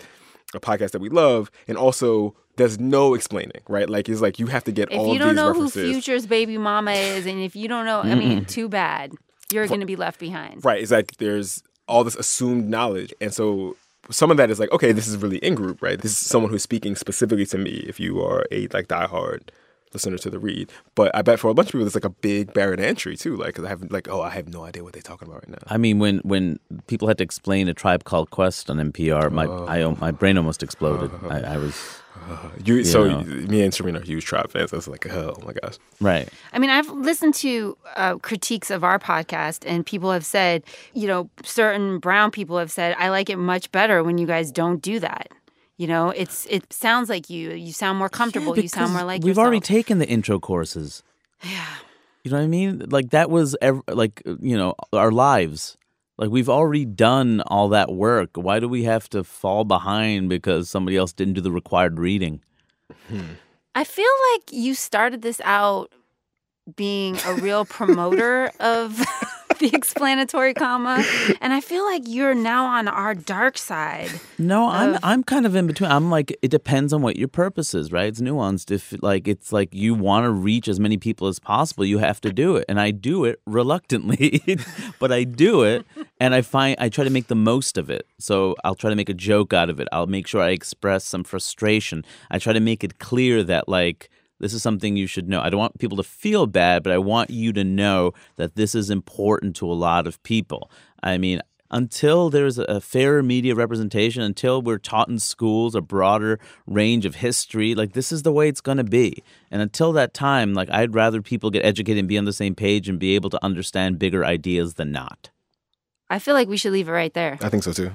a 0.54 0.60
podcast 0.60 0.92
that 0.92 1.02
we 1.02 1.10
love, 1.10 1.50
and 1.68 1.78
also 1.78 2.36
there's 2.58 2.80
no 2.80 3.14
explaining, 3.14 3.62
right? 3.68 3.90
Like 3.90 4.10
it's 4.10 4.22
like 4.22 4.38
you 4.38 4.48
have 4.48 4.66
to 4.66 4.72
get 4.72 4.92
If 4.92 5.00
all 5.00 5.14
you 5.14 5.20
don't 5.20 5.36
know 5.36 5.48
references. 5.48 5.84
who 5.84 5.94
Future's 5.94 6.28
baby 6.28 6.58
mama 6.58 6.92
is, 6.92 7.26
and 7.26 7.42
if 7.42 7.56
you 7.56 7.68
don't 7.68 7.86
know, 7.86 8.02
I 8.02 8.16
mean, 8.16 8.46
too 8.46 8.68
bad. 8.68 9.14
You're 9.52 9.68
going 9.68 9.80
to 9.82 9.86
be 9.86 9.96
left 9.96 10.20
behind. 10.20 10.64
Right. 10.64 10.82
It's 10.82 10.92
like 10.92 11.18
there's 11.18 11.64
all 11.88 12.04
this 12.04 12.16
assumed 12.16 12.70
knowledge. 12.70 13.14
And 13.20 13.34
so 13.34 13.76
some 14.10 14.32
of 14.32 14.38
that 14.38 14.50
is 14.50 14.60
like, 14.60 14.72
okay, 14.72 14.92
this 14.92 15.08
is 15.08 15.18
really 15.18 15.38
in 15.38 15.56
group, 15.56 15.82
right? 15.82 16.02
This 16.02 16.12
is 16.12 16.18
someone 16.18 16.52
who's 16.52 16.64
speaking 16.64 16.96
specifically 16.96 17.46
to 17.48 17.58
me 17.58 17.84
if 17.88 18.00
you 18.00 18.22
are 18.22 18.46
a 18.52 18.68
like 18.68 18.88
diehard 18.88 19.42
listener 19.94 20.18
to 20.18 20.30
the 20.30 20.40
read. 20.40 20.72
But 20.96 21.14
I 21.16 21.22
bet 21.22 21.40
for 21.40 21.50
a 21.50 21.54
bunch 21.54 21.70
of 21.70 21.72
people, 21.74 21.86
it's 21.86 21.96
like 21.96 22.06
a 22.06 22.10
big 22.10 22.54
barrier 22.54 22.76
to 22.78 22.86
entry 22.88 23.18
too. 23.18 23.36
Like, 23.36 23.56
'cause 23.56 23.66
I 23.66 23.70
have 23.70 23.84
like, 23.92 24.08
oh, 24.10 24.22
I 24.22 24.30
have 24.30 24.48
no 24.50 24.64
idea 24.64 24.84
what 24.84 24.94
they're 24.94 25.02
talking 25.02 25.28
about 25.28 25.44
right 25.44 25.50
now. 25.50 25.58
I 25.68 25.78
mean, 25.78 26.00
when 26.00 26.20
when 26.20 26.60
people 26.88 27.08
had 27.08 27.18
to 27.18 27.24
explain 27.24 27.68
a 27.68 27.74
tribe 27.74 28.04
called 28.04 28.30
Quest 28.30 28.70
on 28.70 28.78
NPR, 28.78 29.30
my 29.32 29.46
I, 29.48 29.86
my 30.00 30.12
brain 30.12 30.38
almost 30.38 30.64
exploded. 30.64 31.12
I, 31.30 31.40
I 31.42 31.58
was 31.58 31.76
You, 32.66 32.84
so 32.84 33.06
know. 33.08 33.24
me 33.24 33.62
and 33.64 33.74
Serena 33.74 34.00
are 34.00 34.04
huge 34.04 34.26
tribe 34.26 34.52
fans. 34.52 34.74
I 34.74 34.76
was 34.76 34.88
like, 34.88 35.12
oh 35.12 35.36
my 35.46 35.54
gosh. 35.54 35.76
right. 36.00 36.28
I 36.54 36.60
mean, 36.60 36.70
I've 36.70 36.90
listened 36.90 37.34
to 37.36 37.78
uh, 37.96 38.18
critiques 38.18 38.70
of 38.70 38.84
our 38.84 39.00
podcast, 39.00 39.64
and 39.66 39.86
people 39.86 40.12
have 40.12 40.26
said, 40.26 40.64
you 40.94 41.08
know, 41.08 41.30
certain 41.44 42.00
brown 42.00 42.30
people 42.32 42.58
have 42.58 42.72
said, 42.72 42.96
I 43.00 43.10
like 43.10 43.30
it 43.30 43.38
much 43.38 43.72
better 43.72 44.04
when 44.04 44.18
you 44.18 44.28
guys 44.28 44.52
don't 44.52 44.82
do 44.82 45.00
that. 45.00 45.30
You 45.82 45.88
know, 45.88 46.10
it's 46.10 46.46
it 46.48 46.72
sounds 46.72 47.10
like 47.10 47.28
you. 47.32 47.54
You 47.54 47.74
sound 47.74 47.98
more 47.98 48.08
comfortable. 48.08 48.56
you 48.56 48.68
sound 48.68 48.94
more 48.94 49.02
like 49.02 49.24
we've 49.24 49.30
yourself. 49.30 49.46
already 49.48 49.62
taken 49.62 49.98
the 49.98 50.08
intro 50.08 50.40
courses. 50.40 51.02
Yeah. 51.44 51.66
You 52.24 52.30
know 52.30 52.38
what 52.38 52.44
I 52.44 52.48
mean? 52.48 52.86
Like 52.92 53.10
that 53.10 53.32
was 53.32 53.56
ev- 53.64 53.82
like 53.88 54.22
you 54.26 54.56
know 54.56 54.76
our 54.94 55.12
lives. 55.12 55.78
Like 56.20 56.30
we've 56.30 56.50
already 56.50 56.86
done 56.86 57.42
all 57.48 57.70
that 57.70 57.92
work. 57.92 58.30
Why 58.36 58.60
do 58.60 58.68
we 58.70 58.84
have 58.84 59.10
to 59.10 59.24
fall 59.24 59.64
behind 59.64 60.30
because 60.30 60.70
somebody 60.70 60.98
else 60.98 61.14
didn't 61.14 61.34
do 61.34 61.42
the 61.42 61.52
required 61.52 61.98
reading? 61.98 62.44
Hmm. 63.08 63.42
I 63.74 63.84
feel 63.84 64.14
like 64.34 64.52
you 64.52 64.76
started 64.76 65.24
this 65.24 65.42
out 65.44 65.92
being 66.76 67.18
a 67.26 67.34
real 67.34 67.66
promoter 67.66 68.52
of 68.60 69.04
the 69.62 69.70
explanatory 69.74 70.54
comma, 70.54 71.04
and 71.40 71.54
I 71.54 71.62
feel 71.62 71.86
like 71.86 72.04
you're 72.06 72.36
now 72.36 72.66
on 72.66 72.88
our 72.88 73.14
dark 73.14 73.58
side. 73.58 74.10
No, 74.38 74.68
I'm 74.70 75.00
I'm 75.04 75.24
kind 75.24 75.46
of 75.46 75.56
in 75.56 75.68
between. 75.68 75.90
I'm 75.90 76.10
like 76.10 76.38
it 76.42 76.50
depends 76.50 76.92
on 76.92 77.02
what 77.02 77.16
your 77.16 77.28
purpose 77.28 77.74
is, 77.74 77.92
right? 77.92 78.08
It's 78.08 78.20
nuanced. 78.20 78.72
If 78.72 78.94
like 79.02 79.28
it's 79.28 79.54
like 79.54 79.74
you 79.74 79.94
want 79.94 80.26
to 80.26 80.32
reach 80.32 80.68
as 80.68 80.80
many 80.80 80.98
people 80.98 81.28
as 81.28 81.40
possible, 81.40 81.86
you 81.86 82.00
have 82.00 82.20
to 82.22 82.34
do 82.34 82.58
it, 82.58 82.66
and 82.68 82.80
I 82.80 82.92
do 82.92 83.24
it 83.26 83.40
reluctantly, 83.46 84.42
but 85.00 85.12
I 85.12 85.24
do 85.24 85.64
it, 85.64 85.86
and 86.20 86.36
I 86.36 86.42
find 86.42 86.76
I 86.80 86.90
try 86.90 87.04
to 87.04 87.10
make 87.10 87.28
the 87.28 87.36
most 87.36 87.78
of 87.78 87.90
it. 87.90 88.06
So 88.20 88.56
I'll 88.64 88.76
try 88.76 88.90
to 88.90 88.96
make 88.96 89.10
a 89.10 89.14
joke 89.14 89.54
out 89.54 89.70
of 89.70 89.80
it. 89.80 89.88
I'll 89.92 90.08
make 90.08 90.28
sure 90.28 90.42
I 90.42 90.50
express 90.50 91.06
some 91.06 91.24
frustration. 91.24 92.04
I 92.30 92.40
try 92.40 92.54
to 92.54 92.60
make 92.60 92.84
it 92.84 93.00
clear 93.00 93.44
that 93.44 93.70
like 93.70 94.10
this 94.42 94.54
is 94.54 94.64
something 94.64 94.98
you 94.98 95.08
should 95.08 95.30
know. 95.30 95.42
I 95.42 95.50
don't 95.50 95.60
want 95.60 95.80
people 95.80 95.98
to 95.98 96.04
feel 96.04 96.48
bad, 96.48 96.84
but 96.84 96.92
I 96.92 96.98
want 96.98 97.30
you 97.30 97.54
to 97.54 97.64
know 97.64 98.14
that 98.38 98.56
this 98.56 98.76
is 98.76 98.90
important 98.90 99.56
to 99.58 99.72
a 99.72 99.74
lot 99.74 100.08
of 100.08 100.22
people. 100.24 100.70
I 101.04 101.18
mean, 101.18 101.42
until 101.70 102.30
there's 102.30 102.58
a 102.58 102.82
fairer 102.82 103.24
media 103.24 103.56
representation, 103.56 104.22
until 104.22 104.62
we're 104.62 104.78
taught 104.78 105.08
in 105.08 105.20
schools 105.20 105.74
a 105.74 105.82
broader 105.82 106.40
range 106.68 107.06
of 107.06 107.16
history, 107.16 107.74
like 107.74 107.94
this 107.94 108.12
is 108.12 108.24
the 108.24 108.32
way 108.32 108.50
it's 108.50 108.62
going 108.62 108.78
to 108.78 108.84
be. 108.84 109.24
And 109.50 109.62
until 109.62 109.94
that 109.94 110.14
time, 110.14 110.54
like 110.54 110.70
I'd 110.70 110.94
rather 110.94 111.22
people 111.22 111.50
get 111.50 111.66
educated 111.66 112.00
and 112.00 112.10
be 112.10 112.18
on 112.18 112.26
the 112.26 112.34
same 112.34 112.56
page 112.56 112.90
and 112.90 113.00
be 113.00 113.16
able 113.16 113.30
to 113.30 113.44
understand 113.44 114.00
bigger 114.00 114.26
ideas 114.26 114.74
than 114.74 114.92
not. 114.92 115.30
I 116.12 116.20
feel 116.20 116.34
like 116.34 116.48
we 116.50 116.58
should 116.58 116.74
leave 116.74 116.90
it 116.90 116.92
right 116.92 117.14
there. 117.14 117.38
I 117.42 117.48
think 117.50 117.64
so 117.64 117.72
too. 117.72 117.92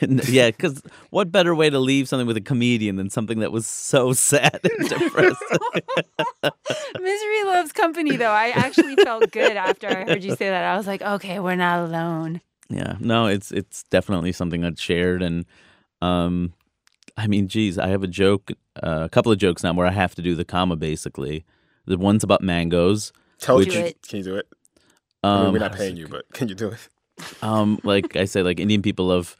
yeah, 0.28 0.46
because 0.50 0.82
what 1.10 1.30
better 1.30 1.54
way 1.54 1.68
to 1.68 1.78
leave 1.78 2.08
something 2.08 2.26
with 2.26 2.36
a 2.38 2.40
comedian 2.40 2.96
than 2.96 3.10
something 3.10 3.40
that 3.40 3.52
was 3.52 3.66
so 3.66 4.12
sad 4.30 4.58
and 4.64 4.88
depressing? 4.88 5.58
Misery 7.00 7.44
loves 7.44 7.72
company, 7.72 8.16
though. 8.16 8.30
I 8.30 8.48
actually 8.50 8.96
felt 8.96 9.30
good 9.30 9.56
after 9.56 9.88
I 9.88 10.04
heard 10.04 10.24
you 10.24 10.30
say 10.36 10.48
that. 10.48 10.64
I 10.64 10.76
was 10.76 10.86
like, 10.86 11.02
okay, 11.02 11.38
we're 11.38 11.54
not 11.56 11.80
alone. 11.88 12.40
Yeah, 12.70 12.96
no, 13.00 13.26
it's 13.26 13.50
it's 13.52 13.82
definitely 13.84 14.32
something 14.32 14.64
I'd 14.64 14.78
shared, 14.78 15.22
and 15.22 15.44
um, 16.02 16.52
I 17.16 17.26
mean, 17.26 17.48
geez, 17.48 17.78
I 17.78 17.88
have 17.88 18.02
a 18.02 18.06
joke, 18.08 18.52
uh, 18.82 19.02
a 19.04 19.08
couple 19.08 19.32
of 19.32 19.38
jokes 19.38 19.62
now 19.62 19.72
where 19.74 19.86
I 19.86 19.90
have 19.92 20.14
to 20.16 20.22
do 20.22 20.34
the 20.34 20.44
comma. 20.44 20.76
Basically, 20.76 21.44
the 21.86 21.96
one's 21.98 22.24
about 22.24 22.42
mangoes. 22.42 23.12
Tell 23.38 23.56
Which- 23.56 23.68
us, 23.68 23.74
Do 23.74 23.80
it. 23.80 24.02
can 24.08 24.18
you 24.18 24.24
do 24.24 24.36
it? 24.36 24.46
I 25.22 25.36
mean, 25.38 25.46
Um, 25.46 25.52
we're 25.52 25.58
not 25.58 25.72
paying 25.74 25.96
you, 25.96 26.08
but 26.08 26.24
can 26.32 26.48
you 26.48 26.54
do 26.54 26.68
it? 26.68 26.88
Um, 27.42 27.78
like 27.84 28.16
I 28.16 28.24
say, 28.24 28.42
like 28.42 28.60
Indian 28.60 28.82
people 28.82 29.06
love 29.06 29.36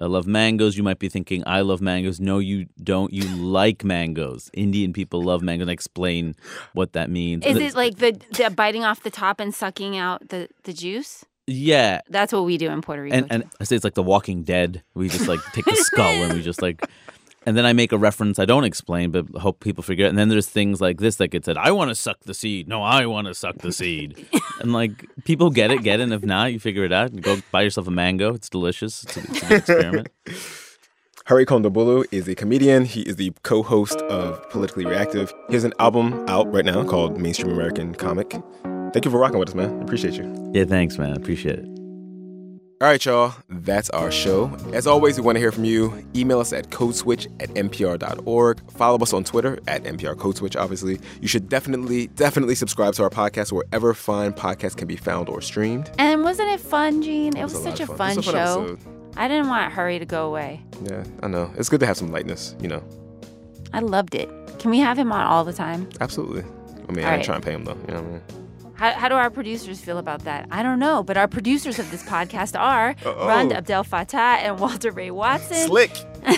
uh, 0.00 0.08
love 0.08 0.26
mangoes. 0.26 0.76
You 0.76 0.82
might 0.82 0.98
be 0.98 1.08
thinking, 1.08 1.42
I 1.46 1.60
love 1.62 1.80
mangoes. 1.80 2.20
No, 2.20 2.38
you 2.38 2.66
don't. 2.82 3.12
You 3.12 3.24
like 3.24 3.84
mangoes. 3.84 4.50
Indian 4.52 4.92
people 4.92 5.22
love 5.22 5.42
mangoes. 5.42 5.62
And 5.62 5.70
I 5.70 5.72
explain 5.72 6.34
what 6.74 6.92
that 6.92 7.10
means. 7.10 7.44
Is 7.44 7.56
it 7.56 7.74
like 7.74 7.96
the, 7.96 8.12
the 8.32 8.50
biting 8.50 8.84
off 8.84 9.02
the 9.02 9.10
top 9.10 9.40
and 9.40 9.54
sucking 9.54 9.96
out 9.96 10.28
the, 10.28 10.48
the 10.64 10.72
juice? 10.72 11.24
yeah, 11.46 12.00
That's 12.08 12.32
what 12.32 12.44
we 12.44 12.56
do 12.58 12.70
in 12.70 12.80
Puerto 12.80 13.02
Rico. 13.02 13.16
and 13.16 13.26
and 13.30 13.44
I 13.60 13.64
say 13.64 13.74
it's 13.74 13.84
like 13.84 13.94
The 13.94 14.02
Walking 14.02 14.44
Dead. 14.44 14.82
We 14.94 15.08
just 15.08 15.26
like 15.26 15.40
take 15.52 15.64
the 15.64 15.74
skull 15.74 16.22
and 16.22 16.32
we 16.34 16.42
just 16.50 16.62
like, 16.62 16.80
and 17.44 17.56
then 17.56 17.66
I 17.66 17.72
make 17.72 17.90
a 17.90 17.98
reference 17.98 18.38
I 18.38 18.44
don't 18.44 18.64
explain, 18.64 19.10
but 19.10 19.26
hope 19.40 19.58
people 19.58 19.82
figure 19.82 20.06
it. 20.06 20.10
And 20.10 20.18
then 20.18 20.28
there's 20.28 20.48
things 20.48 20.80
like 20.80 21.00
this 21.00 21.16
that 21.16 21.28
get 21.28 21.44
said. 21.44 21.56
I 21.56 21.72
want 21.72 21.88
to 21.90 21.96
suck 21.96 22.20
the 22.20 22.34
seed. 22.34 22.68
No, 22.68 22.82
I 22.82 23.06
want 23.06 23.26
to 23.26 23.34
suck 23.34 23.58
the 23.58 23.72
seed. 23.72 24.26
and 24.60 24.72
like 24.72 25.06
people 25.30 25.50
get 25.50 25.70
it, 25.70 25.84
get 25.84 26.00
it. 26.00 26.04
And 26.04 26.12
if 26.12 26.24
not, 26.24 26.52
you 26.52 26.58
figure 26.58 26.84
it 26.84 26.92
out. 26.92 27.12
You 27.14 27.20
go 27.20 27.38
buy 27.52 27.62
yourself 27.62 27.86
a 27.86 27.90
mango. 27.92 28.34
It's 28.34 28.48
delicious. 28.48 29.04
It's 29.04 29.16
a, 29.16 29.20
it's 29.20 29.42
a 29.42 29.46
good 29.46 29.58
experiment. 29.58 30.08
Hari 31.26 31.46
Kondabolu 31.46 32.06
is 32.10 32.26
a 32.26 32.34
comedian. 32.34 32.84
He 32.84 33.02
is 33.02 33.14
the 33.14 33.32
co-host 33.44 33.98
of 34.02 34.50
Politically 34.50 34.84
Reactive. 34.84 35.32
He 35.46 35.54
has 35.54 35.62
an 35.62 35.72
album 35.78 36.24
out 36.26 36.52
right 36.52 36.64
now 36.64 36.82
called 36.82 37.20
Mainstream 37.20 37.52
American 37.52 37.94
Comic. 37.94 38.32
Thank 38.92 39.04
you 39.04 39.10
for 39.12 39.18
rocking 39.18 39.38
with 39.38 39.50
us, 39.50 39.54
man. 39.54 39.80
Appreciate 39.80 40.14
you. 40.14 40.50
Yeah, 40.52 40.64
thanks, 40.64 40.98
man. 40.98 41.16
Appreciate 41.16 41.60
it. 41.60 41.79
All 42.82 42.88
right, 42.88 43.04
y'all. 43.04 43.34
That's 43.50 43.90
our 43.90 44.10
show. 44.10 44.56
As 44.72 44.86
always, 44.86 45.18
we 45.18 45.22
want 45.22 45.36
to 45.36 45.40
hear 45.40 45.52
from 45.52 45.66
you. 45.66 46.02
Email 46.16 46.40
us 46.40 46.50
at 46.54 46.70
codeswitch 46.70 47.26
at 47.38 47.50
npr.org. 47.50 48.70
Follow 48.72 48.96
us 49.00 49.12
on 49.12 49.22
Twitter 49.22 49.58
at 49.68 49.84
NPR 49.84 50.14
Codeswitch, 50.14 50.58
obviously. 50.58 50.98
You 51.20 51.28
should 51.28 51.50
definitely, 51.50 52.06
definitely 52.06 52.54
subscribe 52.54 52.94
to 52.94 53.02
our 53.02 53.10
podcast 53.10 53.52
wherever 53.52 53.92
fine 53.92 54.32
podcasts 54.32 54.78
can 54.78 54.88
be 54.88 54.96
found 54.96 55.28
or 55.28 55.42
streamed. 55.42 55.90
and 55.98 56.22
wasn't 56.24 56.48
it 56.48 56.58
fun, 56.60 57.02
Gene? 57.02 57.36
It 57.36 57.42
was, 57.42 57.54
a 57.54 57.62
such 57.62 57.80
a 57.80 57.86
fun, 57.86 58.16
was 58.16 58.26
a 58.28 58.30
show. 58.30 58.38
episode. 58.70 58.78
I 59.14 59.28
didn't 59.28 59.48
want 59.48 59.70
Hari 59.74 59.98
to 59.98 60.06
go 60.06 60.26
away. 60.28 60.62
Yeah, 60.84 61.04
I 61.22 61.28
know. 61.28 61.52
It's 61.58 61.68
good 61.68 61.80
to 61.80 61.86
have 61.86 61.98
some 61.98 62.10
lightness, 62.10 62.56
you 62.62 62.68
know. 62.68 62.82
I 63.74 63.80
loved 63.80 64.14
it. 64.14 64.30
Can 64.58 64.70
we 64.70 64.78
have 64.78 64.98
him 64.98 65.12
on 65.12 65.26
all 65.26 65.44
the 65.44 65.52
time? 65.52 65.86
Absolutely. 66.00 66.44
I 66.88 66.92
mean, 66.92 67.04
All 67.04 67.10
I 67.10 67.16
ain't 67.16 67.18
right. 67.18 67.24
trying 67.24 67.40
to 67.42 67.46
pay 67.46 67.52
him, 67.52 67.64
though. 67.66 67.76
You 67.86 67.94
know 67.94 68.02
what 68.02 68.04
I 68.04 68.34
mean? 68.36 68.39
How, 68.80 68.92
how 68.92 69.08
do 69.10 69.14
our 69.14 69.28
producers 69.28 69.78
feel 69.78 69.98
about 69.98 70.24
that? 70.24 70.48
I 70.50 70.62
don't 70.62 70.78
know, 70.78 71.02
but 71.02 71.18
our 71.18 71.28
producers 71.28 71.78
of 71.78 71.90
this 71.90 72.02
podcast 72.02 72.58
are 72.58 72.96
Uh-oh. 73.04 73.26
Rund 73.28 73.50
Abdelfatah 73.52 74.38
and 74.38 74.58
Walter 74.58 74.90
Ray 74.90 75.10
Watson. 75.10 75.68
Slick. 75.68 75.92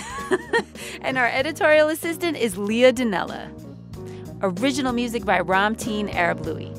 And 1.01 1.17
our 1.17 1.27
editorial 1.27 1.87
assistant 1.87 2.37
is 2.37 2.57
Leah 2.57 2.91
Donnella. 2.91 3.49
Original 4.41 4.91
music 4.91 5.23
by 5.23 5.39
Ramtin 5.39 6.09
Arablouei. 6.11 6.73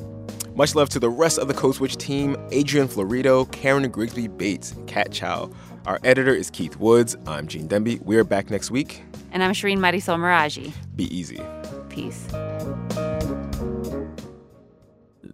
Much 0.55 0.75
love 0.75 0.89
to 0.89 0.99
the 0.99 1.09
rest 1.09 1.39
of 1.39 1.47
the 1.47 1.53
Code 1.53 1.75
Switch 1.75 1.97
team 1.97 2.37
Adrian 2.51 2.87
Florido, 2.87 3.51
Karen 3.51 3.89
Grigsby 3.89 4.27
Bates, 4.27 4.75
Kat 4.85 5.11
Chow. 5.11 5.49
Our 5.87 5.99
editor 6.03 6.33
is 6.33 6.51
Keith 6.51 6.77
Woods. 6.77 7.15
I'm 7.25 7.47
Gene 7.47 7.67
Demby. 7.67 7.99
We're 8.01 8.23
back 8.23 8.51
next 8.51 8.69
week. 8.69 9.01
And 9.31 9.43
I'm 9.43 9.51
Shireen 9.51 9.79
Marisol 9.79 10.17
Meraji. 10.17 10.73
Be 10.95 11.05
easy. 11.15 11.41
Peace. 11.89 12.27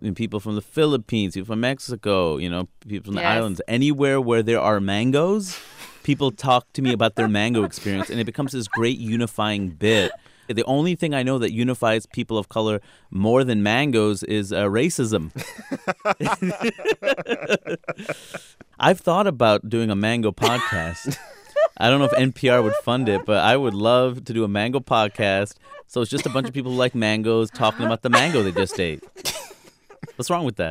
And 0.01 0.15
people 0.15 0.39
from 0.39 0.55
the 0.55 0.61
Philippines, 0.61 1.35
people 1.35 1.45
from 1.53 1.59
Mexico, 1.59 2.37
you 2.37 2.49
know, 2.49 2.67
people 2.87 3.05
from 3.05 3.13
the 3.15 3.21
Yes. 3.21 3.37
islands, 3.37 3.61
anywhere 3.67 4.19
where 4.19 4.41
there 4.41 4.59
are 4.59 4.79
mangoes, 4.79 5.57
people 6.03 6.31
talk 6.31 6.71
to 6.73 6.81
me 6.81 6.91
about 6.91 7.15
their 7.15 7.27
mango 7.27 7.63
experience, 7.63 8.09
and 8.09 8.19
it 8.19 8.25
becomes 8.25 8.51
this 8.53 8.67
great 8.67 8.97
unifying 8.97 9.69
bit. 9.69 10.11
The 10.47 10.63
only 10.65 10.95
thing 10.95 11.13
I 11.13 11.21
know 11.23 11.37
that 11.37 11.53
unifies 11.53 12.05
people 12.07 12.37
of 12.37 12.49
color 12.49 12.81
more 13.11 13.43
than 13.43 13.61
mangoes 13.63 14.23
is 14.23 14.51
uh, 14.51 14.63
racism. 14.65 15.31
I've 18.79 18.99
thought 18.99 19.27
about 19.27 19.69
doing 19.69 19.89
a 19.91 19.95
mango 19.95 20.31
podcast. 20.31 21.15
I 21.77 21.89
don't 21.89 21.99
know 21.99 22.05
if 22.05 22.11
NPR 22.11 22.63
would 22.63 22.75
fund 22.83 23.07
it, 23.07 23.25
but 23.25 23.37
I 23.37 23.55
would 23.55 23.73
love 23.73 24.25
to 24.25 24.33
do 24.33 24.43
a 24.43 24.47
mango 24.47 24.79
podcast. 24.79 25.55
So 25.87 26.01
it's 26.01 26.11
just 26.11 26.25
a 26.25 26.29
bunch 26.29 26.47
of 26.47 26.53
people 26.53 26.71
who 26.71 26.77
like 26.77 26.95
mangoes 26.95 27.49
talking 27.51 27.85
about 27.85 28.01
the 28.01 28.09
mango 28.09 28.43
they 28.43 28.51
just 28.51 28.79
ate. 28.79 29.03
What's 30.15 30.29
wrong 30.29 30.45
with 30.45 30.57
that? 30.57 30.69